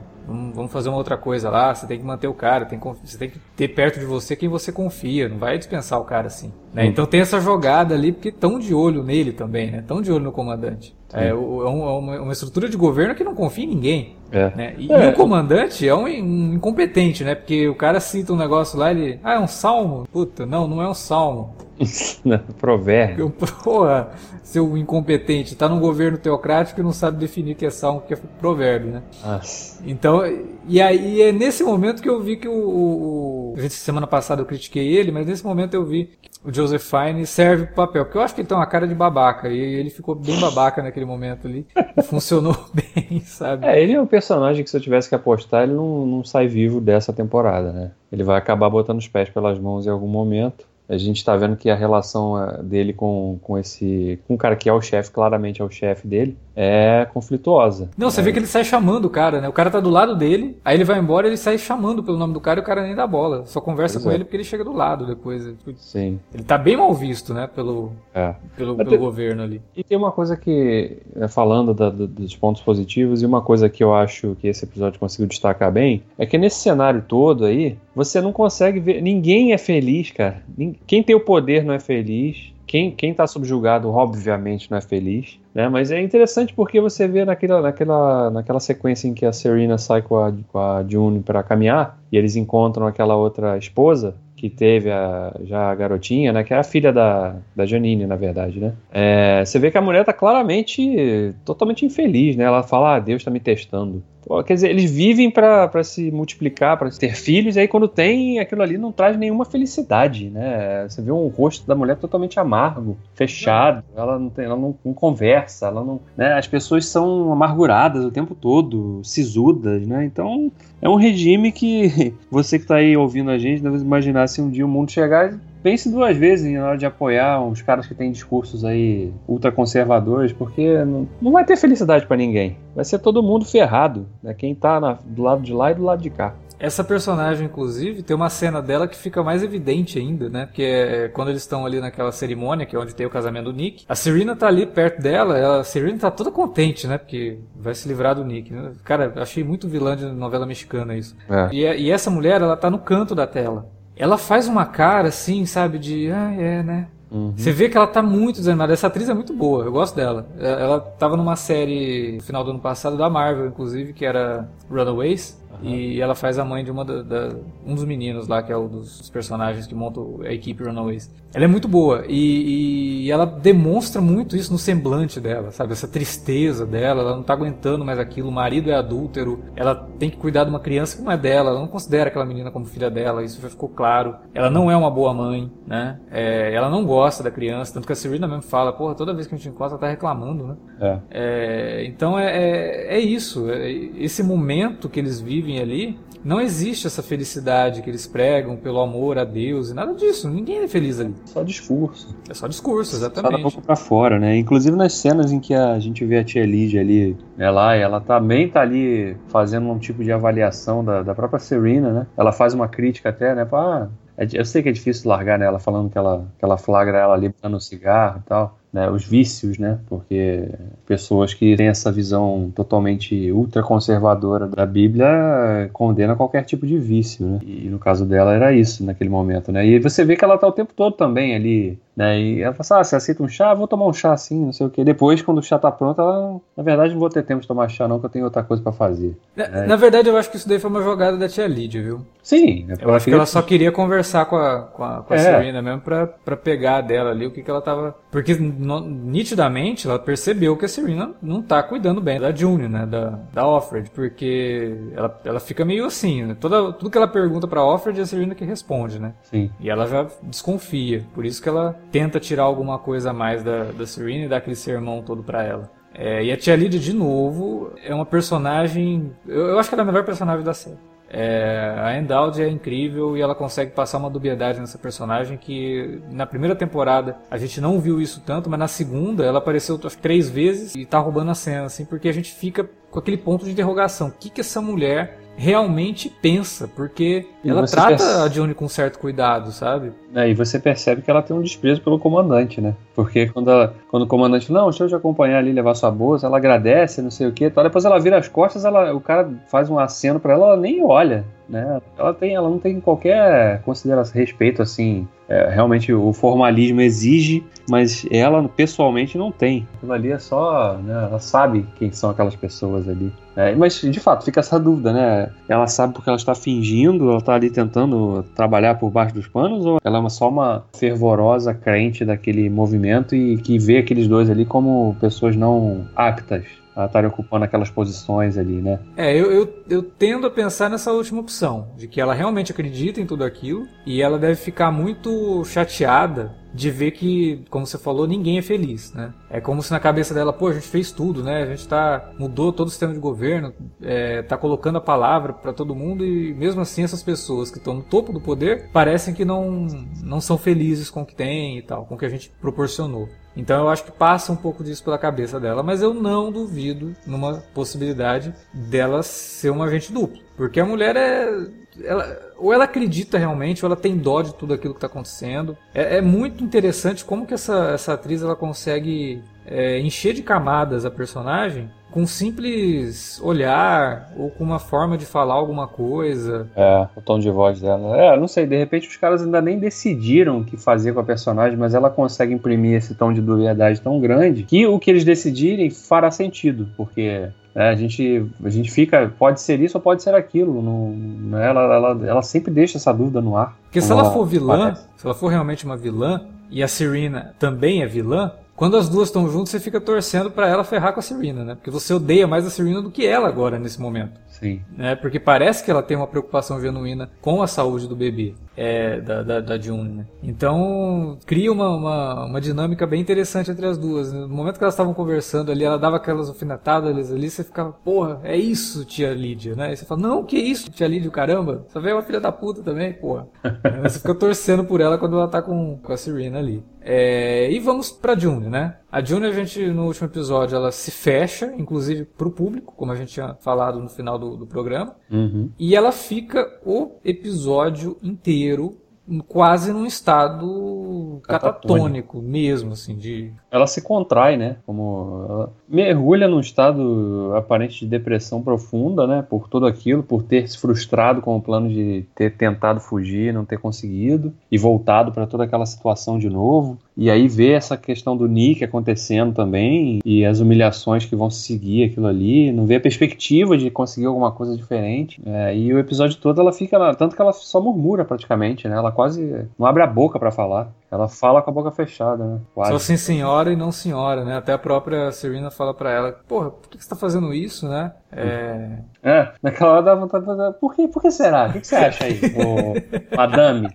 vamos 0.52 0.70
fazer 0.70 0.90
uma 0.90 0.99
outra 0.99 1.16
coisa 1.16 1.49
lá, 1.49 1.75
você 1.75 1.87
tem 1.87 1.99
que 1.99 2.04
manter 2.04 2.28
o 2.28 2.34
cara, 2.34 2.66
tem, 2.66 2.78
você 2.78 3.16
tem 3.16 3.31
que 3.31 3.38
ter 3.56 3.69
perto 3.69 3.99
de 3.99 4.04
você 4.04 4.37
quem 4.37 4.49
você 4.49 4.70
confia, 4.70 5.28
não 5.28 5.38
vai 5.38 5.56
dispensar 5.56 5.99
o 5.99 6.04
cara 6.04 6.26
assim. 6.26 6.52
Né? 6.72 6.84
Então 6.87 7.06
tem 7.06 7.20
essa 7.20 7.40
jogada 7.40 7.94
ali, 7.94 8.12
porque 8.12 8.28
estão 8.28 8.58
de 8.58 8.75
olho 8.75 9.02
nele 9.02 9.32
também, 9.32 9.70
né? 9.70 9.78
Estão 9.78 10.02
de 10.02 10.12
olho 10.12 10.25
no 10.25 10.32
comandante. 10.32 10.94
É, 11.12 11.28
é, 11.28 11.34
uma, 11.34 12.20
uma, 12.20 12.32
estrutura 12.32 12.69
de 12.69 12.76
governo 12.76 13.14
que 13.14 13.25
não 13.25 13.34
confia 13.34 13.64
em 13.64 13.69
ninguém. 13.69 14.16
É. 14.31 14.55
Né? 14.55 14.75
E, 14.76 14.93
é. 14.93 15.06
e, 15.06 15.08
o 15.08 15.14
comandante 15.14 15.88
é 15.88 15.94
um, 15.94 16.05
um, 16.05 16.55
incompetente, 16.55 17.25
né? 17.25 17.34
Porque 17.34 17.66
o 17.66 17.75
cara 17.75 17.99
cita 17.99 18.32
um 18.32 18.37
negócio 18.37 18.78
lá, 18.78 18.90
ele. 18.90 19.19
Ah, 19.25 19.34
é 19.34 19.38
um 19.38 19.46
salmo? 19.46 20.06
Puta, 20.12 20.44
não, 20.44 20.69
não 20.69 20.82
é 20.82 20.88
um 20.88 20.94
salmo. 20.94 21.55
Provérbio. 22.60 23.31
Porra, 23.64 24.10
seu 24.43 24.76
incompetente, 24.76 25.55
tá 25.55 25.66
num 25.66 25.81
governo 25.81 26.19
teocrático 26.19 26.81
e 26.81 26.82
não 26.82 26.93
sabe 26.93 27.19
definir 27.19 27.52
o 27.52 27.54
que 27.54 27.64
é 27.64 27.70
salmo, 27.70 28.00
o 28.00 28.02
que 28.02 28.12
é 28.12 28.19
provérbio, 28.38 28.93
né? 28.93 29.02
Nossa. 29.25 29.82
Então, 29.87 30.20
e 30.66 30.81
aí 30.81 31.22
é 31.22 31.32
nesse 31.32 31.64
momento 31.64 32.02
que 32.02 32.09
eu 32.09 32.21
vi 32.23 32.37
que 32.37 32.49
o, 32.49 32.52
o, 32.52 33.54
o. 33.54 33.71
Semana 33.71 34.06
passada 34.06 34.42
eu 34.42 34.47
critiquei 34.47 34.94
ele, 34.94 35.11
mas 35.11 35.26
nesse 35.26 35.44
momento 35.44 35.73
eu 35.73 35.85
vi 35.85 36.11
o 36.49 36.55
Joseph 36.55 36.83
Fine 36.83 37.26
serve 37.26 37.67
pro 37.67 37.75
papel. 37.75 38.07
Porque 38.07 38.17
eu 38.17 38.23
acho 38.23 38.35
que 38.35 38.40
ele 38.40 38.49
tem 38.49 38.57
uma 38.57 38.67
cara 38.67 38.88
de 38.88 38.95
babaca. 38.95 39.50
E 39.50 39.59
ele 39.59 39.90
ficou 39.90 40.14
bem 40.14 40.40
babaca 40.40 40.83
naquele 40.83 41.05
momento 41.05 41.47
ali. 41.47 41.67
funcionou 42.05 42.57
bem, 42.73 43.21
sabe? 43.21 43.67
É, 43.67 43.83
ele 43.83 43.93
é 43.93 44.00
um 44.00 44.07
personagem 44.07 44.64
que 44.64 44.71
se 44.71 44.76
eu 44.76 44.81
tivesse 44.81 45.11
que 45.11 45.14
apostar, 45.14 45.64
ele 45.64 45.75
não, 45.75 46.07
não 46.07 46.25
sai 46.25 46.49
vivo 46.49 46.81
dessa 46.81 47.12
temporada, 47.12 47.71
né? 47.71 47.90
Ele 48.11 48.25
vai 48.25 48.38
acabar 48.38 48.71
botando 48.71 48.97
os 48.97 49.07
pés 49.07 49.28
pelas 49.28 49.59
mãos 49.59 49.87
em 49.87 49.90
algum 49.90 50.09
momento 50.09 50.67
a 50.88 50.97
gente 50.97 51.16
está 51.16 51.37
vendo 51.37 51.57
que 51.57 51.68
a 51.68 51.75
relação 51.75 52.42
eh, 52.42 52.62
dele 52.62 52.92
com, 52.92 53.38
com 53.42 53.59
esse. 53.59 54.18
com 54.26 54.35
o 54.35 54.38
cara 54.38 54.57
que 54.57 54.68
é 54.68 54.73
o 54.73 54.80
chefe, 54.80 55.11
claramente 55.11 55.61
é 55.61 55.64
o 55.64 55.71
chefe 55.71 56.09
dele, 56.09 56.37
é 56.57 57.07
conflituosa. 57.12 57.90
Não, 57.97 58.11
você 58.11 58.21
é. 58.21 58.25
vê 58.25 58.33
que 58.33 58.38
ele 58.38 58.47
sai 58.47 58.64
chamando 58.64 59.04
o 59.04 59.11
cara, 59.11 59.40
né? 59.40 59.49
O 59.49 59.52
cara 59.52 59.71
tá 59.71 59.80
do 59.80 59.90
lado 59.90 60.16
dele, 60.16 60.59
aí 60.64 60.76
ele 60.76 60.85
vai 60.85 60.99
embora 60.99 61.26
ele 61.26 61.37
sai 61.37 61.59
chamando 61.59 62.02
pelo 62.02 62.16
nome 62.16 62.33
do 62.33 62.40
cara 62.40 62.59
e 62.61 62.62
o 62.62 62.66
cara 62.66 62.83
nem 62.83 62.95
dá 62.95 63.07
bola. 63.07 63.45
Só 63.45 63.61
conversa 63.61 63.95
pois 63.95 64.04
com 64.04 64.11
é. 64.11 64.14
ele 64.14 64.25
porque 64.25 64.37
ele 64.37 64.45
chega 64.45 64.64
do 64.64 64.73
lado 64.73 65.07
depois. 65.07 65.47
Sim. 65.76 66.18
Ele 66.33 66.42
tá 66.42 66.57
bem 66.57 66.76
mal 66.76 66.92
visto, 66.95 67.35
né? 67.35 67.47
Pelo, 67.47 67.92
é. 68.14 68.35
pelo, 68.57 68.75
pelo 68.75 68.88
tem, 68.88 68.99
governo 68.99 69.42
ali. 69.42 69.61
E 69.76 69.85
tem 69.85 69.97
uma 69.97 70.11
coisa 70.11 70.37
que, 70.37 70.97
é, 71.16 71.28
falando 71.28 71.75
da, 71.75 71.90
dos 71.90 72.35
pontos 72.35 72.62
positivos, 72.62 73.23
e 73.23 73.26
uma 73.26 73.42
coisa 73.42 73.68
que 73.68 73.85
eu 73.85 73.95
acho 73.95 74.37
que 74.40 74.49
esse 74.49 74.64
episódio 74.64 74.99
conseguiu 74.99 75.26
destacar 75.26 75.71
bem, 75.71 76.02
é 76.16 76.25
que 76.25 76.38
nesse 76.38 76.61
cenário 76.61 77.04
todo 77.07 77.45
aí, 77.45 77.76
você 77.95 78.21
não 78.21 78.33
consegue 78.33 78.80
ver. 78.80 79.02
Ninguém 79.02 79.52
é 79.52 79.59
feliz, 79.59 80.11
cara. 80.11 80.42
Quem 80.87 81.02
tem 81.02 81.14
o 81.14 81.20
poder 81.20 81.64
não 81.64 81.75
é 81.75 81.80
feliz. 81.80 82.52
Quem, 82.66 82.90
quem 82.90 83.14
tá 83.14 83.26
subjugado, 83.26 83.88
obviamente, 83.90 84.70
não 84.70 84.76
é 84.76 84.80
feliz. 84.82 85.38
Né? 85.54 85.68
Mas 85.68 85.90
é 85.90 86.02
interessante 86.02 86.52
porque 86.52 86.80
você 86.80 87.08
vê 87.08 87.25
naquela, 87.25 87.62
naquela, 87.62 88.30
naquela 88.30 88.61
sequência 88.61 89.08
em 89.08 89.14
que 89.14 89.25
a 89.25 89.32
Serena 89.32 89.78
sai 89.78 90.02
com 90.02 90.16
a, 90.18 90.32
com 90.52 90.58
a 90.58 90.85
June 90.87 91.20
para 91.20 91.42
caminhar 91.42 91.99
e 92.12 92.18
eles 92.18 92.37
encontram 92.37 92.87
aquela 92.87 93.16
outra 93.16 93.56
esposa 93.56 94.14
que 94.38 94.49
teve 94.49 94.88
a, 94.90 95.35
já 95.42 95.70
a 95.70 95.75
garotinha, 95.75 96.32
né? 96.32 96.44
Que 96.44 96.54
é 96.54 96.58
a 96.58 96.62
filha 96.62 96.92
da, 96.92 97.35
da 97.56 97.66
Janine, 97.66 98.06
na 98.06 98.14
verdade, 98.14 98.61
né? 98.61 98.73
É, 98.92 99.44
você 99.44 99.58
vê 99.58 99.68
que 99.68 99.76
a 99.76 99.82
mulher 99.82 100.04
tá 100.04 100.12
claramente 100.12 101.35
totalmente 101.44 101.85
infeliz, 101.85 102.37
né? 102.37 102.44
Ela 102.44 102.62
fala, 102.62 102.94
ah, 102.94 103.00
Deus 103.00 103.25
tá 103.25 103.32
me 103.32 103.40
testando. 103.40 104.00
Quer 104.44 104.54
dizer, 104.54 104.70
eles 104.70 104.90
vivem 104.90 105.30
para 105.30 105.82
se 105.82 106.11
multiplicar, 106.11 106.76
para 106.76 106.90
ter 106.90 107.14
filhos, 107.14 107.56
e 107.56 107.61
aí 107.61 107.68
quando 107.68 107.88
tem, 107.88 108.38
aquilo 108.38 108.62
ali 108.62 108.76
não 108.76 108.92
traz 108.92 109.16
nenhuma 109.16 109.44
felicidade, 109.44 110.28
né? 110.28 110.87
Você 110.88 111.00
vê 111.00 111.11
um 111.11 111.28
rosto 111.28 111.66
da 111.66 111.75
mulher 111.75 111.97
totalmente 111.97 112.38
amargo, 112.38 112.97
fechado, 113.14 113.82
ela 113.97 114.18
não, 114.18 114.28
tem, 114.28 114.44
ela 114.44 114.56
não, 114.56 114.76
não 114.85 114.92
conversa, 114.92 115.66
ela 115.66 115.82
não, 115.82 116.00
né? 116.16 116.35
as 116.35 116.47
pessoas 116.47 116.87
são 116.87 117.32
amarguradas 117.32 118.04
o 118.04 118.11
tempo 118.11 118.35
todo, 118.35 119.00
sisudas, 119.02 119.87
né? 119.87 120.04
Então 120.04 120.52
é 120.82 120.88
um 120.88 120.97
regime 120.97 121.50
que 121.50 122.14
você 122.30 122.58
que 122.58 122.64
está 122.64 122.76
aí 122.76 122.97
ouvindo 122.97 123.30
a 123.30 123.38
gente 123.38 123.62
deve 123.62 123.78
imaginar 123.78 124.26
se 124.26 124.42
um 124.42 124.50
dia 124.50 124.64
o 124.64 124.68
mundo 124.68 124.90
chegar 124.90 125.38
pense 125.62 125.90
duas 125.90 126.16
vezes 126.16 126.52
na 126.52 126.66
hora 126.66 126.78
de 126.78 126.86
apoiar 126.86 127.40
uns 127.42 127.62
caras 127.62 127.86
que 127.86 127.94
têm 127.94 128.12
discursos 128.12 128.64
aí 128.64 129.12
ultraconservadores, 129.26 130.32
porque 130.32 130.84
não, 130.84 131.08
não 131.20 131.32
vai 131.32 131.44
ter 131.44 131.56
felicidade 131.56 132.06
para 132.06 132.16
ninguém. 132.16 132.56
Vai 132.74 132.84
ser 132.84 132.98
todo 132.98 133.22
mundo 133.22 133.44
ferrado, 133.44 134.06
né? 134.22 134.34
Quem 134.34 134.54
tá 134.54 134.80
na, 134.80 134.98
do 135.04 135.22
lado 135.22 135.42
de 135.42 135.52
lá 135.52 135.70
e 135.70 135.74
do 135.74 135.84
lado 135.84 136.02
de 136.02 136.10
cá. 136.10 136.34
Essa 136.60 136.82
personagem, 136.82 137.46
inclusive, 137.46 138.02
tem 138.02 138.16
uma 138.16 138.28
cena 138.28 138.60
dela 138.60 138.88
que 138.88 138.96
fica 138.96 139.22
mais 139.22 139.44
evidente 139.44 139.98
ainda, 139.98 140.28
né? 140.28 140.46
Porque 140.46 140.62
é 140.62 141.08
quando 141.08 141.28
eles 141.28 141.42
estão 141.42 141.64
ali 141.64 141.80
naquela 141.80 142.10
cerimônia, 142.10 142.66
que 142.66 142.74
é 142.74 142.78
onde 142.78 142.94
tem 142.94 143.06
o 143.06 143.10
casamento 143.10 143.44
do 143.44 143.52
Nick, 143.52 143.84
a 143.88 143.94
Serena 143.94 144.34
tá 144.34 144.48
ali 144.48 144.66
perto 144.66 145.00
dela, 145.00 145.38
ela, 145.38 145.60
a 145.60 145.64
Serena 145.64 145.98
tá 145.98 146.10
toda 146.10 146.32
contente, 146.32 146.86
né? 146.86 146.98
Porque 146.98 147.38
vai 147.54 147.74
se 147.74 147.86
livrar 147.86 148.16
do 148.16 148.24
Nick. 148.24 148.52
Né? 148.52 148.72
Cara, 148.84 149.12
achei 149.16 149.44
muito 149.44 149.68
vilã 149.68 149.96
de 149.96 150.06
novela 150.06 150.46
mexicana 150.46 150.96
isso. 150.96 151.16
É. 151.28 151.48
E, 151.52 151.60
e 151.60 151.90
essa 151.92 152.10
mulher, 152.10 152.40
ela 152.42 152.56
tá 152.56 152.68
no 152.68 152.78
canto 152.78 153.14
da 153.14 153.26
tela 153.26 153.77
ela 153.99 154.17
faz 154.17 154.47
uma 154.49 154.64
cara 154.64 155.09
assim, 155.09 155.45
sabe, 155.45 155.78
de 155.78 156.11
ah, 156.11 156.33
é, 156.33 156.62
né? 156.62 156.87
Uhum. 157.11 157.33
Você 157.37 157.52
vê 157.52 157.69
que 157.69 157.76
ela 157.76 157.87
tá 157.87 158.02
muito 158.02 158.37
desanimada. 158.37 158.73
Essa 158.73 158.87
atriz 158.87 159.09
é 159.09 159.14
muito 159.14 159.33
boa, 159.33 159.64
eu 159.64 159.73
gosto 159.73 159.97
dela. 159.97 160.26
É, 160.38 160.50
ela 160.50 160.81
tava 160.81 161.17
numa 161.17 161.37
série 161.37 162.12
no 162.17 162.23
final 162.23 162.45
do 162.45 162.50
ano 162.50 162.61
passado 162.61 162.97
da 162.97 163.09
Marvel, 163.09 163.47
inclusive, 163.47 163.93
que 163.93 164.05
era 164.05 164.49
Runaways. 164.71 165.38
Uhum. 165.62 165.71
E 165.71 166.00
ela 166.00 166.14
faz 166.14 166.38
a 166.38 166.45
mãe 166.45 166.64
de 166.64 166.71
uma 166.71 166.85
da, 166.85 167.02
da, 167.02 167.37
um 167.67 167.75
dos 167.75 167.85
meninos 167.85 168.28
lá, 168.28 168.43
que 168.43 168.52
é 168.52 168.57
um 168.57 168.69
dos 168.69 169.11
personagens 169.11 169.67
que 169.67 169.75
montam 169.75 170.21
a 170.23 170.33
equipe 170.33 170.62
Runaways. 170.62 171.11
Ela 171.35 171.45
é 171.45 171.49
muito 171.49 171.69
boa 171.69 172.05
e, 172.09 173.05
e, 173.05 173.11
ela 173.11 173.26
demonstra 173.26 174.00
muito 174.00 174.37
isso 174.37 174.50
no 174.50 174.59
semblante 174.59 175.21
dela, 175.21 175.50
sabe? 175.50 175.73
Essa 175.73 175.87
tristeza 175.87 176.64
dela, 176.64 177.02
ela 177.02 177.17
não 177.17 177.23
tá 177.23 177.35
aguentando 177.35 177.85
mais 177.85 177.99
aquilo. 177.99 178.28
O 178.28 178.33
marido 178.33 178.71
é 178.71 178.75
adúltero, 178.75 179.43
ela 179.55 179.75
tem 179.99 180.09
que 180.09 180.17
cuidar 180.17 180.45
de 180.45 180.50
uma 180.50 180.61
criança 180.61 180.97
que 180.97 181.02
não 181.02 181.12
é 181.12 181.17
dela, 181.17 181.50
ela 181.50 181.61
não 181.61 181.69
considera 181.69 182.09
aquela 182.09 182.25
menina 182.25 182.50
como 182.50 182.64
filha 182.64 182.90
dela, 182.90 183.23
isso 183.23 183.40
já 183.43 183.49
ficou 183.49 183.69
claro. 183.69 184.17
Ela 184.33 184.49
não 184.49 184.71
é 184.71 184.76
uma 184.76 184.90
boa 184.90 185.12
mãe, 185.12 185.50
né? 185.67 185.99
É, 186.11 186.55
ela 186.55 186.71
não 186.71 186.85
gosta 186.85 187.23
da 187.23 187.31
criança, 187.31 187.75
tanto 187.75 187.87
que 187.87 187.93
a 187.93 187.97
Serena 187.97 188.26
mesmo 188.26 188.43
fala, 188.43 188.73
porra, 188.73 188.95
toda 188.95 189.12
vez 189.12 189.26
que 189.26 189.35
a 189.35 189.38
gente 189.38 189.49
encosta, 189.49 189.75
ela 189.75 189.81
tá 189.81 189.88
reclamando, 189.88 190.47
né? 190.47 190.57
É. 190.81 190.99
É, 191.11 191.85
então 191.85 192.19
é, 192.19 192.37
é, 192.37 192.97
é 192.97 193.00
isso, 193.00 193.50
é, 193.50 193.71
esse 193.71 194.23
momento 194.23 194.88
que 194.88 194.99
eles 194.99 195.21
vivem 195.21 195.38
ali, 195.61 195.99
não 196.25 196.40
existe 196.40 196.87
essa 196.87 197.02
felicidade 197.02 197.80
que 197.83 197.88
eles 197.88 198.07
pregam 198.07 198.57
pelo 198.57 198.80
amor 198.80 199.18
a 199.18 199.25
Deus 199.25 199.71
e 199.71 199.75
nada 199.75 199.95
disso. 199.95 200.28
Ninguém 200.28 200.64
é 200.64 200.68
feliz 200.68 201.00
ali. 201.00 201.14
Só 201.26 201.42
discurso. 201.42 202.14
É 202.28 202.35
só 202.35 202.49
discurso, 202.49 202.97
exatamente. 202.97 203.30
Só 203.30 203.37
da 203.37 203.42
boca 203.42 203.61
pra 203.61 203.76
fora, 203.76 204.18
né? 204.18 204.37
Inclusive 204.37 204.76
nas 204.76 204.95
cenas 204.95 205.33
em 205.33 205.38
que 205.40 205.54
a 205.54 205.78
gente 205.78 206.04
vê 206.04 206.18
a 206.18 206.25
tia 206.25 206.45
Lídia 206.45 206.80
ali, 206.80 207.16
né, 207.37 207.50
lá, 207.50 207.75
ela 207.75 208.00
também 208.00 208.49
tá 208.49 208.61
ali 208.61 209.16
fazendo 209.28 209.68
um 209.68 209.78
tipo 209.78 210.02
de 210.02 210.12
avaliação 210.12 210.85
da, 210.85 211.02
da 211.02 211.14
própria 211.14 211.38
Serena, 211.38 211.92
né? 211.92 212.07
Ela 212.16 212.33
faz 212.33 212.52
uma 212.52 212.68
crítica 212.68 213.11
até, 213.11 213.35
né? 213.35 213.45
Pra, 213.45 213.88
ah, 214.18 214.26
eu 214.33 214.45
sei 214.45 214.62
que 214.62 214.68
é 214.68 214.73
difícil 214.73 215.09
largar 215.09 215.38
nela, 215.38 215.59
falando 215.59 215.90
que 215.90 215.97
ela, 215.97 216.26
que 216.38 216.45
ela 216.45 216.59
flagra 216.59 216.99
ela 216.99 217.14
ali 217.14 217.33
no 217.45 217.61
cigarro 217.61 218.23
e 218.25 218.28
tal 218.28 218.59
né, 218.72 218.90
os 218.90 219.04
vícios, 219.04 219.58
né? 219.58 219.78
Porque 219.88 220.48
pessoas 220.87 221.34
que 221.34 221.56
têm 221.56 221.68
essa 221.68 221.90
visão 221.90 222.52
totalmente 222.54 223.30
ultraconservadora 223.32 224.46
da 224.46 224.66
Bíblia 224.66 225.70
condenam 225.72 226.16
qualquer 226.16 226.44
tipo 226.44 226.66
de 226.66 226.78
vício, 226.78 227.26
né? 227.26 227.40
E 227.44 227.68
no 227.68 227.78
caso 227.78 228.04
dela 228.04 228.34
era 228.34 228.52
isso 228.52 228.84
naquele 228.84 229.10
momento, 229.10 229.50
né? 229.50 229.66
E 229.66 229.78
você 229.78 230.04
vê 230.04 230.16
que 230.16 230.25
ela 230.25 230.34
está 230.34 230.46
o 230.46 230.52
tempo 230.52 230.72
todo 230.75 230.94
também 230.94 231.34
ali 231.34 231.78
né? 231.98 232.20
E 232.20 232.42
ela 232.42 232.54
fala 232.54 232.60
assim, 232.60 232.75
ah, 232.75 232.84
você 232.84 232.96
aceita 232.96 233.22
um 233.25 233.28
chá? 233.28 233.52
Vou 233.52 233.66
tomar 233.66 233.87
um 233.87 233.92
chá 233.92 234.12
assim, 234.12 234.44
não 234.44 234.52
sei 234.52 234.64
o 234.64 234.70
que. 234.70 234.84
Depois, 234.84 235.20
quando 235.20 235.38
o 235.38 235.42
chá 235.42 235.58
tá 235.58 235.68
pronto, 235.72 236.00
ela, 236.00 236.40
na 236.56 236.62
verdade, 236.62 236.92
não 236.92 237.00
vou 237.00 237.10
ter 237.10 237.25
tempo 237.25 237.40
de 237.42 237.48
tomar 237.48 237.68
chá 237.68 237.88
não, 237.88 237.98
que 237.98 238.06
eu 238.06 238.10
tenho 238.10 238.25
outra 238.25 238.44
coisa 238.44 238.62
para 238.62 238.70
fazer. 238.70 239.16
Na, 239.34 239.48
né? 239.48 239.66
na, 239.66 239.75
verdade, 239.75 240.08
eu 240.08 240.16
acho 240.16 240.30
que 240.30 240.37
isso 240.37 240.48
daí 240.48 240.60
foi 240.60 240.70
uma 240.70 240.80
jogada 240.80 241.16
da 241.16 241.28
tia 241.28 241.48
Lídia, 241.48 241.82
viu? 241.82 242.06
Sim. 242.22 242.68
É 242.68 242.84
eu 242.84 242.94
acho 242.94 243.04
que 243.04 243.12
ela 243.12 243.26
só 243.26 243.42
queria 243.42 243.72
conversar 243.72 244.26
com 244.26 244.37
a, 244.37 244.60
com 244.60 244.84
a, 244.84 245.02
com 245.02 245.12
a 245.12 245.16
é. 245.16 245.18
Serena 245.18 245.60
mesmo 245.60 245.80
pra 245.80 246.37
pegar 246.37 246.82
dela 246.82 247.10
ali 247.10 247.26
o 247.26 247.32
que, 247.32 247.42
que 247.42 247.50
ela 247.50 247.60
tava... 247.60 247.96
Porque 248.12 248.32
nitidamente 248.58 249.86
ela 249.86 249.98
percebeu 249.98 250.56
que 250.56 250.64
a 250.64 250.68
Serena 250.68 251.14
não 251.22 251.40
tá 251.40 251.62
cuidando 251.62 252.00
bem 252.00 252.20
da 252.20 252.34
June, 252.34 252.68
né? 252.68 252.84
Da, 252.86 253.18
da 253.32 253.46
Offred, 253.46 253.90
porque 253.90 254.76
ela, 254.94 255.20
ela 255.24 255.40
fica 255.40 255.64
meio 255.64 255.84
assim, 255.84 256.24
né? 256.24 256.36
Toda, 256.38 256.72
tudo 256.72 256.90
que 256.90 256.98
ela 256.98 257.08
pergunta 257.08 257.46
pra 257.46 257.64
Offred 257.64 257.98
é 257.98 258.02
a 258.02 258.06
Serena 258.06 258.34
que 258.34 258.44
responde, 258.44 258.98
né? 258.98 259.14
Sim. 259.22 259.50
E 259.60 259.70
ela 259.70 259.86
já 259.86 260.06
desconfia. 260.22 261.04
Por 261.14 261.24
isso 261.24 261.42
que 261.42 261.48
ela 261.48 261.78
tenta 261.92 262.18
tirar 262.18 262.44
alguma 262.44 262.78
coisa 262.78 263.10
a 263.10 263.14
mais 263.14 263.42
da, 263.42 263.64
da 263.64 263.86
Serena 263.86 264.24
e 264.24 264.28
dar 264.28 264.38
aquele 264.38 264.56
sermão 264.56 265.02
todo 265.02 265.22
para 265.22 265.42
ela. 265.42 265.70
É, 265.94 266.22
e 266.24 266.30
a 266.30 266.36
Tia 266.36 266.54
Lydia, 266.54 266.78
de 266.78 266.92
novo, 266.92 267.72
é 267.84 267.94
uma 267.94 268.06
personagem. 268.06 269.12
Eu, 269.26 269.48
eu 269.48 269.58
acho 269.58 269.68
que 269.68 269.74
ela 269.74 269.82
é 269.82 269.84
a 269.84 269.86
melhor 269.86 270.04
personagem 270.04 270.44
da 270.44 270.54
série. 270.54 270.76
É, 271.10 271.74
a 271.78 271.98
Endowd 271.98 272.42
é 272.42 272.48
incrível 272.48 273.16
e 273.16 273.22
ela 273.22 273.34
consegue 273.34 273.70
passar 273.70 273.98
uma 273.98 274.10
dubiedade 274.10 274.60
nessa 274.60 274.76
personagem 274.76 275.38
que 275.38 276.02
na 276.10 276.26
primeira 276.26 276.54
temporada 276.54 277.16
a 277.30 277.38
gente 277.38 277.60
não 277.60 277.80
viu 277.80 278.00
isso 278.00 278.22
tanto, 278.24 278.50
mas 278.50 278.58
na 278.58 278.68
segunda 278.68 279.24
ela 279.24 279.38
apareceu 279.38 279.78
três 279.78 280.28
vezes 280.28 280.74
e 280.74 280.84
tá 280.84 280.98
roubando 280.98 281.30
a 281.30 281.34
cena, 281.34 281.64
assim, 281.64 281.84
porque 281.84 282.08
a 282.08 282.12
gente 282.12 282.32
fica 282.32 282.68
com 282.90 282.98
aquele 282.98 283.16
ponto 283.16 283.44
de 283.44 283.52
interrogação. 283.52 284.08
O 284.08 284.12
que, 284.12 284.28
que 284.28 284.40
essa 284.40 284.60
mulher 284.60 285.18
realmente 285.38 286.11
pensa, 286.21 286.66
porque 286.66 287.26
e 287.45 287.49
ela 287.49 287.64
trata 287.64 287.90
perce... 287.90 288.04
a 288.04 288.26
Johnny 288.26 288.54
com 288.54 288.68
certo 288.68 288.99
cuidado, 288.99 289.52
sabe? 289.52 289.92
É, 290.12 290.28
e 290.28 290.35
você 290.35 290.59
percebe 290.59 291.00
que 291.00 291.11
ela 291.11 291.23
tem 291.23 291.37
um 291.37 291.40
desprezo 291.40 291.80
pelo 291.80 291.97
comandante, 291.97 292.61
né? 292.61 292.75
Porque 292.92 293.28
quando, 293.28 293.49
ela, 293.49 293.73
quando 293.88 294.02
o 294.02 294.07
comandante, 294.09 294.52
não, 294.52 294.68
deixa 294.68 294.83
eu 294.83 294.88
te 294.88 294.95
acompanhar 294.97 295.38
ali, 295.38 295.52
levar 295.52 295.75
sua 295.76 295.92
bolsa, 295.92 296.26
ela 296.26 296.38
agradece, 296.38 297.00
não 297.00 297.11
sei 297.11 297.28
o 297.28 297.33
que, 297.33 297.49
depois 297.49 297.85
ela 297.85 298.00
vira 298.00 298.18
as 298.18 298.26
costas, 298.26 298.64
ela, 298.64 298.92
o 298.92 299.00
cara 299.00 299.30
faz 299.49 299.71
um 299.71 299.78
aceno 299.78 300.18
para 300.18 300.35
ela, 300.35 300.47
ela 300.47 300.57
nem 300.57 300.83
olha, 300.85 301.25
né? 301.49 301.81
Ela, 301.97 302.12
tem, 302.12 302.35
ela 302.35 302.49
não 302.49 302.59
tem 302.59 302.81
qualquer 302.81 303.62
consideração, 303.62 304.14
respeito, 304.14 304.62
assim, 304.62 305.07
é, 305.28 305.50
realmente 305.50 305.93
o 305.93 306.12
formalismo 306.12 306.81
exige, 306.81 307.45
mas 307.69 308.07
ela 308.11 308.49
pessoalmente 308.49 309.19
não 309.19 309.31
tem. 309.31 309.67
Aquilo 309.76 309.93
ali 309.93 310.11
é 310.11 310.19
só, 310.19 310.78
né, 310.78 310.93
ela 310.93 311.19
sabe 311.19 311.67
quem 311.76 311.93
são 311.93 312.11
aquelas 312.11 312.35
pessoas 312.35 312.88
ali. 312.88 313.12
É, 313.37 313.55
mas 313.55 313.81
de 313.81 314.00
fato 314.00 314.25
fica 314.25 314.40
essa 314.40 314.59
dúvida, 314.59 314.93
né? 314.93 315.31
Ela 315.49 315.69
sabe 315.69 315.93
porque 315.95 316.11
ela 316.11 316.17
está 316.17 316.35
fingindo, 316.35 317.09
ela 317.09 317.19
está 317.19 317.35
ali 317.35 317.50
tentando 317.50 318.25
trabalhar 318.35 318.75
por 318.76 318.90
baixo 318.90 319.14
dos 319.14 319.28
panos, 319.28 319.64
ou 319.64 319.78
ela 319.85 320.05
é 320.05 320.09
só 320.09 320.28
uma 320.28 320.64
fervorosa 320.76 321.55
crente 321.55 322.05
daquele 322.05 322.50
movimento 322.50 323.14
e 323.14 323.37
que 323.37 323.59
vê 323.59 323.78
aqueles 323.78 324.09
dois 324.09 324.28
ali 324.28 324.45
como 324.45 324.97
pessoas 325.00 325.37
não 325.37 325.87
aptas 325.95 326.45
estarem 326.87 327.08
ocupando 327.08 327.44
aquelas 327.44 327.70
posições 327.70 328.37
ali, 328.37 328.61
né? 328.61 328.78
É, 328.97 329.12
eu, 329.12 329.30
eu, 329.30 329.64
eu, 329.68 329.82
tendo 329.82 330.26
a 330.26 330.30
pensar 330.30 330.68
nessa 330.70 330.92
última 330.92 331.20
opção, 331.20 331.68
de 331.76 331.88
que 331.88 332.00
ela 332.00 332.14
realmente 332.14 332.52
acredita 332.52 333.00
em 333.00 333.06
tudo 333.06 333.25
aquilo 333.25 333.66
e 333.85 334.02
ela 334.02 334.18
deve 334.18 334.37
ficar 334.37 334.70
muito 334.70 335.44
chateada 335.44 336.38
de 336.52 336.71
ver 336.71 336.93
que, 336.93 337.45
como 337.50 337.67
você 337.67 337.78
falou, 337.78 338.07
ninguém 338.07 338.38
é 338.38 338.43
feliz, 338.43 338.93
né? 338.93 339.12
É 339.31 339.40
como 339.40 339.62
se 339.62 339.71
na 339.71 339.81
cabeça 339.81 340.14
dela, 340.14 340.33
pô, 340.33 340.49
a 340.49 340.52
gente 340.52 340.67
fez 340.67 340.90
tudo, 340.90 341.23
né? 341.23 341.43
A 341.43 341.47
gente 341.47 341.69
tá 341.69 342.11
mudou 342.19 342.52
todo 342.52 342.69
o 342.69 342.71
sistema 342.71 342.93
de 342.93 342.99
governo, 342.99 343.52
é, 343.83 344.23
tá 344.23 344.37
colocando 344.37 344.78
a 344.78 344.81
palavra 344.81 345.33
para 345.33 345.52
todo 345.52 345.75
mundo 345.75 346.05
e 346.05 346.33
mesmo 346.35 346.61
assim 346.61 346.83
essas 346.83 347.02
pessoas 347.02 347.50
que 347.50 347.59
estão 347.59 347.75
no 347.75 347.83
topo 347.83 348.12
do 348.12 348.21
poder 348.21 348.71
parecem 348.73 349.14
que 349.14 349.25
não 349.25 349.67
não 350.02 350.21
são 350.21 350.38
felizes 350.38 350.90
com 350.90 351.02
o 351.02 351.07
que 351.07 351.14
tem 351.14 351.59
e 351.59 351.62
tal, 351.62 351.85
com 351.85 351.95
o 351.95 351.99
que 351.99 352.07
a 352.07 352.11
gente 352.11 352.31
proporcionou. 352.40 353.09
Então 353.37 353.61
eu 353.61 353.69
acho 353.69 353.85
que 353.85 353.93
passa 353.93 354.33
um 354.33 354.37
pouco 354.37 354.64
disso 354.64 354.83
pela 354.83 354.99
cabeça 354.99 355.38
dela, 355.38 355.62
mas 355.62 355.81
eu 355.81 355.95
não 355.95 356.33
duvido 356.33 356.95
numa 357.07 357.35
possibilidade 357.55 358.35
dela 358.52 359.02
ser 359.02 359.50
um 359.50 359.62
agente 359.62 359.93
duplo, 359.93 360.19
porque 360.37 360.59
a 360.59 360.67
mulher 360.67 360.97
é 360.97 361.47
ela, 361.85 362.18
ou 362.37 362.52
ela 362.52 362.64
acredita 362.64 363.18
realmente, 363.18 363.64
ou 363.64 363.70
ela 363.70 363.80
tem 363.80 363.97
dó 363.97 364.23
de 364.23 364.35
tudo 364.35 364.54
aquilo 364.54 364.75
que 364.75 364.78
está 364.78 364.87
acontecendo. 364.87 365.56
É, 365.75 365.99
é, 365.99 366.00
muito 366.00 366.42
interessante 366.42 367.04
como 367.04 367.26
que 367.26 367.35
essa, 367.35 367.70
essa 367.75 367.94
atriz 367.94 368.23
ela 368.23 368.37
consegue 368.37 369.23
é, 369.47 369.78
encher 369.80 370.14
de 370.14 370.23
camadas 370.23 370.85
a 370.85 370.90
personagem 370.90 371.70
com 371.90 372.02
um 372.02 372.06
simples 372.06 373.20
olhar 373.23 374.12
ou 374.16 374.30
com 374.30 374.44
uma 374.44 374.58
forma 374.58 374.99
de 374.99 375.06
falar 375.06 375.35
alguma 375.35 375.66
coisa. 375.66 376.47
É, 376.54 376.87
o 376.94 377.00
tom 377.00 377.18
de 377.18 377.30
voz 377.30 377.61
dela. 377.61 377.97
É, 377.97 378.16
não 378.16 378.28
sei, 378.28 378.47
de 378.47 378.56
repente 378.56 378.88
os 378.88 378.97
caras 378.97 379.23
ainda 379.23 379.40
nem 379.40 379.58
decidiram 379.58 380.40
o 380.40 380.44
que 380.44 380.56
fazer 380.56 380.92
com 380.92 381.00
a 381.00 381.04
personagem, 381.04 381.56
mas 381.56 381.75
ela 381.75 381.88
consegue 381.88 382.35
imprimir 382.35 382.76
esse 382.76 382.94
tom 382.94 383.12
de 383.12 383.20
dubiedade 383.20 383.80
tão 383.80 383.99
grande 384.00 384.42
que 384.42 384.66
o 384.66 384.78
que 384.78 384.90
eles 384.90 385.04
decidirem 385.04 385.70
fará 385.70 386.11
sentido, 386.11 386.68
porque 386.76 387.28
É, 387.58 387.70
a, 387.70 387.74
gente, 387.74 388.24
a 388.44 388.48
gente 388.48 388.70
fica, 388.70 389.12
pode 389.18 389.40
ser 389.40 389.58
isso 389.58 389.76
ou 389.76 389.82
pode 389.82 390.00
ser 390.00 390.14
aquilo. 390.14 390.62
Não, 390.62 390.90
né? 390.92 391.44
ela, 391.44 391.62
ela, 391.74 392.06
ela 392.06 392.22
sempre 392.22 392.52
deixa 392.52 392.78
essa 392.78 392.92
dúvida 392.92 393.20
no 393.20 393.36
ar. 393.36 393.56
Porque 393.64 393.80
se 393.80 393.90
ela 393.90 394.12
for 394.12 394.24
vilã, 394.24 394.58
parece. 394.58 394.82
se 394.96 395.04
ela 395.04 395.14
for 395.14 395.26
realmente 395.26 395.64
uma 395.64 395.76
vilã, 395.76 396.20
e 396.52 396.62
a 396.62 396.68
Serena 396.68 397.34
também 397.36 397.82
é 397.82 397.86
vilã, 397.86 398.30
quando 398.54 398.76
as 398.76 398.88
duas 398.88 399.08
estão 399.08 399.28
juntas, 399.28 399.48
você 399.48 399.58
fica 399.58 399.80
torcendo 399.80 400.30
para 400.30 400.46
ela 400.46 400.62
ferrar 400.62 400.92
com 400.92 401.00
a 401.00 401.02
Serena, 401.02 401.44
né? 401.44 401.54
Porque 401.56 401.68
você 401.68 401.92
odeia 401.92 402.28
mais 402.28 402.46
a 402.46 402.50
Serena 402.50 402.80
do 402.80 402.92
que 402.92 403.04
ela 403.04 403.26
agora 403.26 403.58
nesse 403.58 403.80
momento. 403.80 404.12
Sim. 404.38 404.62
Né? 404.76 404.95
Porque 404.95 405.18
parece 405.18 405.64
que 405.64 405.71
ela 405.71 405.83
tem 405.83 405.97
uma 405.97 406.07
preocupação 406.07 406.61
genuína 406.61 407.11
com 407.21 407.42
a 407.42 407.47
saúde 407.47 407.88
do 407.88 407.97
bebê, 407.97 408.35
é, 408.57 409.00
da, 409.00 409.23
da, 409.23 409.40
da 409.40 409.59
June. 409.59 409.88
Né? 409.88 410.07
Então, 410.23 411.18
cria 411.26 411.50
uma, 411.50 411.68
uma, 411.68 412.25
uma, 412.26 412.40
dinâmica 412.40 412.87
bem 412.87 413.00
interessante 413.00 413.50
entre 413.50 413.66
as 413.66 413.76
duas. 413.76 414.12
Né? 414.12 414.21
No 414.21 414.28
momento 414.28 414.59
que 414.59 414.64
elas 414.64 414.75
estavam 414.75 414.95
conversando 414.95 415.50
ali, 415.50 415.64
ela 415.64 415.78
dava 415.78 415.97
aquelas 415.97 416.28
alfinetadas 416.28 417.12
ali, 417.12 417.28
você 417.28 417.42
ficava, 417.42 417.73
porra, 417.73 418.21
é 418.23 418.37
isso, 418.37 418.85
tia 418.85 419.12
Lídia, 419.12 419.54
né? 419.54 419.73
E 419.73 419.76
você 419.76 419.85
fala, 419.85 420.00
não, 420.00 420.25
que 420.25 420.38
isso, 420.38 420.71
tia 420.71 420.87
Lídia, 420.87 421.11
caramba, 421.11 421.66
velha 421.75 421.90
é 421.90 421.95
uma 421.95 422.02
filha 422.02 422.21
da 422.21 422.30
puta 422.30 422.62
também, 422.62 422.92
porra. 422.92 423.26
você 423.83 423.99
fica 423.99 424.14
torcendo 424.14 424.64
por 424.64 424.80
ela 424.80 424.99
quando 424.99 425.16
ela 425.16 425.28
tá 425.28 425.42
com, 425.42 425.78
com 425.83 425.92
a 425.92 425.97
Serena 425.97 426.38
ali. 426.38 426.62
É, 426.80 427.50
e 427.50 427.59
vamos 427.61 427.90
pra 427.90 428.16
June, 428.16 428.49
né? 428.49 428.76
A 428.90 429.04
June, 429.04 429.26
a 429.26 429.33
gente, 429.33 429.66
no 429.66 429.87
último 429.87 430.09
episódio, 430.09 430.57
ela 430.57 430.73
se 430.73 430.90
fecha, 430.90 431.54
inclusive 431.57 432.07
pro 432.07 432.30
público, 432.30 432.73
como 432.75 432.90
a 432.90 432.97
gente 432.97 433.12
tinha 433.12 433.35
falado 433.35 433.78
no 433.78 433.88
final 433.88 434.18
do, 434.18 434.37
do 434.37 434.47
programa. 434.47 434.97
Uhum. 435.11 435.50
E 435.59 435.76
ela 435.76 435.92
fica 435.92 436.59
o 436.64 436.92
episódio 437.04 437.99
inteiro 438.02 438.78
quase 439.26 439.72
num 439.72 439.86
estado 439.86 441.20
catatônico, 441.26 442.20
mesmo, 442.20 442.72
assim, 442.72 442.96
de... 442.96 443.32
Ela 443.50 443.66
se 443.66 443.82
contrai, 443.82 444.36
né, 444.36 444.56
como... 444.66 445.26
Ela 445.28 445.52
mergulha 445.68 446.28
num 446.28 446.40
estado 446.40 447.32
aparente 447.36 447.80
de 447.80 447.86
depressão 447.86 448.42
profunda, 448.42 449.06
né, 449.06 449.24
por 449.28 449.48
tudo 449.48 449.66
aquilo, 449.66 450.02
por 450.02 450.22
ter 450.22 450.48
se 450.48 450.58
frustrado 450.58 451.20
com 451.20 451.36
o 451.36 451.42
plano 451.42 451.68
de 451.68 452.04
ter 452.14 452.36
tentado 452.36 452.80
fugir, 452.80 453.32
não 453.32 453.44
ter 453.44 453.58
conseguido, 453.58 454.32
e 454.50 454.58
voltado 454.58 455.12
para 455.12 455.26
toda 455.26 455.44
aquela 455.44 455.66
situação 455.66 456.18
de 456.18 456.28
novo, 456.28 456.78
e 456.96 457.10
aí 457.10 457.28
ver 457.28 457.52
essa 457.52 457.76
questão 457.76 458.16
do 458.16 458.26
Nick 458.26 458.64
acontecendo 458.64 459.32
também, 459.32 460.00
e 460.04 460.24
as 460.24 460.40
humilhações 460.40 461.04
que 461.04 461.16
vão 461.16 461.30
seguir 461.30 461.84
aquilo 461.84 462.06
ali, 462.06 462.52
não 462.52 462.66
ver 462.66 462.76
a 462.76 462.80
perspectiva 462.80 463.56
de 463.56 463.70
conseguir 463.70 464.06
alguma 464.06 464.32
coisa 464.32 464.56
diferente, 464.56 465.20
é, 465.24 465.56
e 465.56 465.72
o 465.72 465.78
episódio 465.78 466.16
todo 466.18 466.40
ela 466.40 466.52
fica, 466.52 466.94
tanto 466.94 467.14
que 467.16 467.22
ela 467.22 467.32
só 467.32 467.60
murmura 467.60 468.04
praticamente, 468.04 468.68
né, 468.68 468.76
ela 468.76 468.92
quase 468.99 469.49
não 469.57 469.64
abre 469.64 469.81
a 469.81 469.87
boca 469.87 470.19
para 470.19 470.33
falar. 470.33 470.73
Ela 470.90 471.07
fala 471.07 471.42
com 471.42 471.50
a 471.50 471.52
boca 471.52 471.71
fechada, 471.71 472.25
né? 472.25 472.40
Quase. 472.54 472.73
Só 472.73 472.78
sim 472.78 472.97
senhora 472.97 473.52
e 473.52 473.57
não 473.57 473.71
senhora, 473.71 474.25
né? 474.25 474.37
Até 474.37 474.52
a 474.52 474.59
própria 474.59 475.12
Serena 475.12 475.50
fala 475.50 475.75
para 475.75 475.90
ela, 475.90 476.12
porra, 476.26 476.50
por 476.50 476.68
que 476.71 476.83
você 476.83 476.88
tá 476.88 476.97
fazendo 476.97 477.33
isso, 477.35 477.68
né? 477.68 477.92
É, 478.11 478.78
é 479.02 479.33
naquela 479.42 479.73
hora 479.73 479.83
dá 479.83 479.95
vontade 479.95 480.25
de 480.25 480.35
fazer, 480.35 480.52
por 480.54 480.75
que, 480.75 480.88
por 480.88 481.02
que 481.02 481.11
será? 481.11 481.49
O 481.49 481.52
que, 481.52 481.61
que 481.61 481.66
você 481.66 481.76
acha 481.76 482.04
aí, 482.04 482.18
ô, 482.37 483.14
madame? 483.14 483.68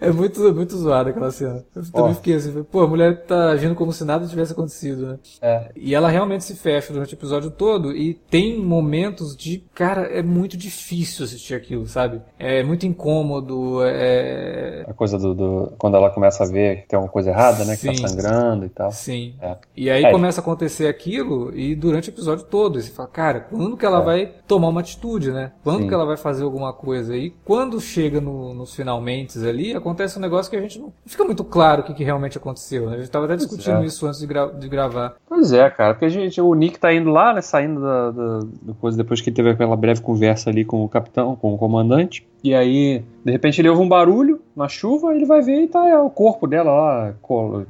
É 0.00 0.10
muito, 0.10 0.52
muito 0.52 0.76
zoada 0.76 1.10
aquela 1.10 1.30
cena. 1.30 1.64
Eu 1.74 1.92
também 1.92 2.10
oh. 2.10 2.14
fiquei 2.14 2.34
assim, 2.34 2.62
pô, 2.64 2.80
a 2.80 2.88
mulher 2.88 3.24
tá 3.24 3.50
agindo 3.50 3.76
como 3.76 3.92
se 3.92 4.04
nada 4.04 4.26
tivesse 4.26 4.52
acontecido, 4.52 5.06
né? 5.06 5.18
É. 5.40 5.70
E 5.76 5.94
ela 5.94 6.08
realmente 6.08 6.42
se 6.42 6.56
fecha 6.56 6.92
durante 6.92 7.14
o 7.14 7.16
episódio 7.16 7.50
todo 7.52 7.92
e 7.92 8.14
tem 8.14 8.58
momentos 8.58 9.36
de, 9.36 9.64
cara, 9.72 10.02
é 10.02 10.22
muito 10.22 10.56
difícil 10.56 11.24
assistir 11.24 11.54
aquilo, 11.54 11.86
sabe? 11.86 12.20
É 12.38 12.64
muito 12.64 12.84
incômodo, 12.84 13.78
é... 13.84 14.84
A 14.88 14.92
coisa 14.92 15.16
do, 15.18 15.34
do 15.34 15.72
quando 15.78 15.96
ela 15.96 16.10
começa 16.10 16.31
começa 16.32 16.44
a 16.44 16.46
ver 16.46 16.82
que 16.82 16.88
tem 16.88 16.96
alguma 16.96 17.12
coisa 17.12 17.30
errada, 17.30 17.64
né? 17.64 17.76
Sim. 17.76 17.92
Que 17.92 18.02
tá 18.02 18.08
sangrando 18.08 18.64
e 18.64 18.68
tal. 18.68 18.90
Sim. 18.90 19.34
É. 19.40 19.56
E 19.76 19.90
aí 19.90 20.04
é. 20.04 20.10
começa 20.10 20.40
a 20.40 20.42
acontecer 20.42 20.88
aquilo 20.88 21.54
e 21.56 21.74
durante 21.74 22.08
o 22.08 22.12
episódio 22.12 22.44
todo. 22.44 22.80
você 22.80 22.90
fala, 22.90 23.08
cara, 23.08 23.40
quando 23.40 23.76
que 23.76 23.84
ela 23.84 24.00
é. 24.00 24.04
vai 24.04 24.32
tomar 24.48 24.68
uma 24.68 24.80
atitude, 24.80 25.30
né? 25.30 25.52
Quando 25.62 25.82
Sim. 25.82 25.88
que 25.88 25.94
ela 25.94 26.06
vai 26.06 26.16
fazer 26.16 26.44
alguma 26.44 26.72
coisa? 26.72 27.16
E 27.16 27.30
quando 27.44 27.80
chega 27.80 28.20
no, 28.20 28.54
nos 28.54 28.74
finalmente 28.74 29.38
ali, 29.46 29.74
acontece 29.74 30.18
um 30.18 30.22
negócio 30.22 30.50
que 30.50 30.56
a 30.56 30.60
gente 30.60 30.78
não 30.78 30.92
fica 31.06 31.24
muito 31.24 31.44
claro 31.44 31.82
o 31.82 31.84
que, 31.84 31.94
que 31.94 32.04
realmente 32.04 32.38
aconteceu, 32.38 32.88
né? 32.88 32.96
A 32.96 32.98
gente 32.98 33.10
tava 33.10 33.26
até 33.26 33.36
discutindo 33.36 33.82
é. 33.82 33.86
isso 33.86 34.06
antes 34.06 34.20
de, 34.20 34.26
gra 34.26 34.46
de, 34.46 34.68
gravar. 34.68 35.14
Pois 35.28 35.52
é, 35.52 35.68
cara, 35.70 35.94
porque 35.94 36.06
a 36.06 36.08
gente, 36.08 36.40
o 36.40 36.54
Nick 36.54 36.78
tá 36.78 36.92
indo 36.92 37.10
lá, 37.10 37.34
né? 37.34 37.40
Saindo 37.40 37.80
da, 37.80 38.10
da, 38.10 38.38
da 38.62 38.74
coisa 38.80 38.96
depois 38.96 39.20
que 39.20 39.30
teve 39.30 39.50
aquela 39.50 39.76
breve 39.76 40.00
conversa 40.00 40.50
ali 40.50 40.64
com 40.64 40.84
o 40.84 40.88
capitão, 40.88 41.36
com 41.36 41.54
o 41.54 41.58
comandante. 41.58 42.26
E 42.42 42.54
aí, 42.54 43.04
de 43.24 43.30
repente, 43.30 43.60
ele 43.60 43.68
ouve 43.68 43.82
um 43.82 43.88
barulho 43.88 44.40
na 44.56 44.68
chuva, 44.68 45.14
ele 45.14 45.24
vai 45.24 45.40
ver 45.40 45.62
e 45.62 45.68
tá 45.68 45.88
é, 45.88 45.98
o 45.98 46.10
corpo 46.10 46.46
dela 46.46 46.72
lá, 46.72 47.14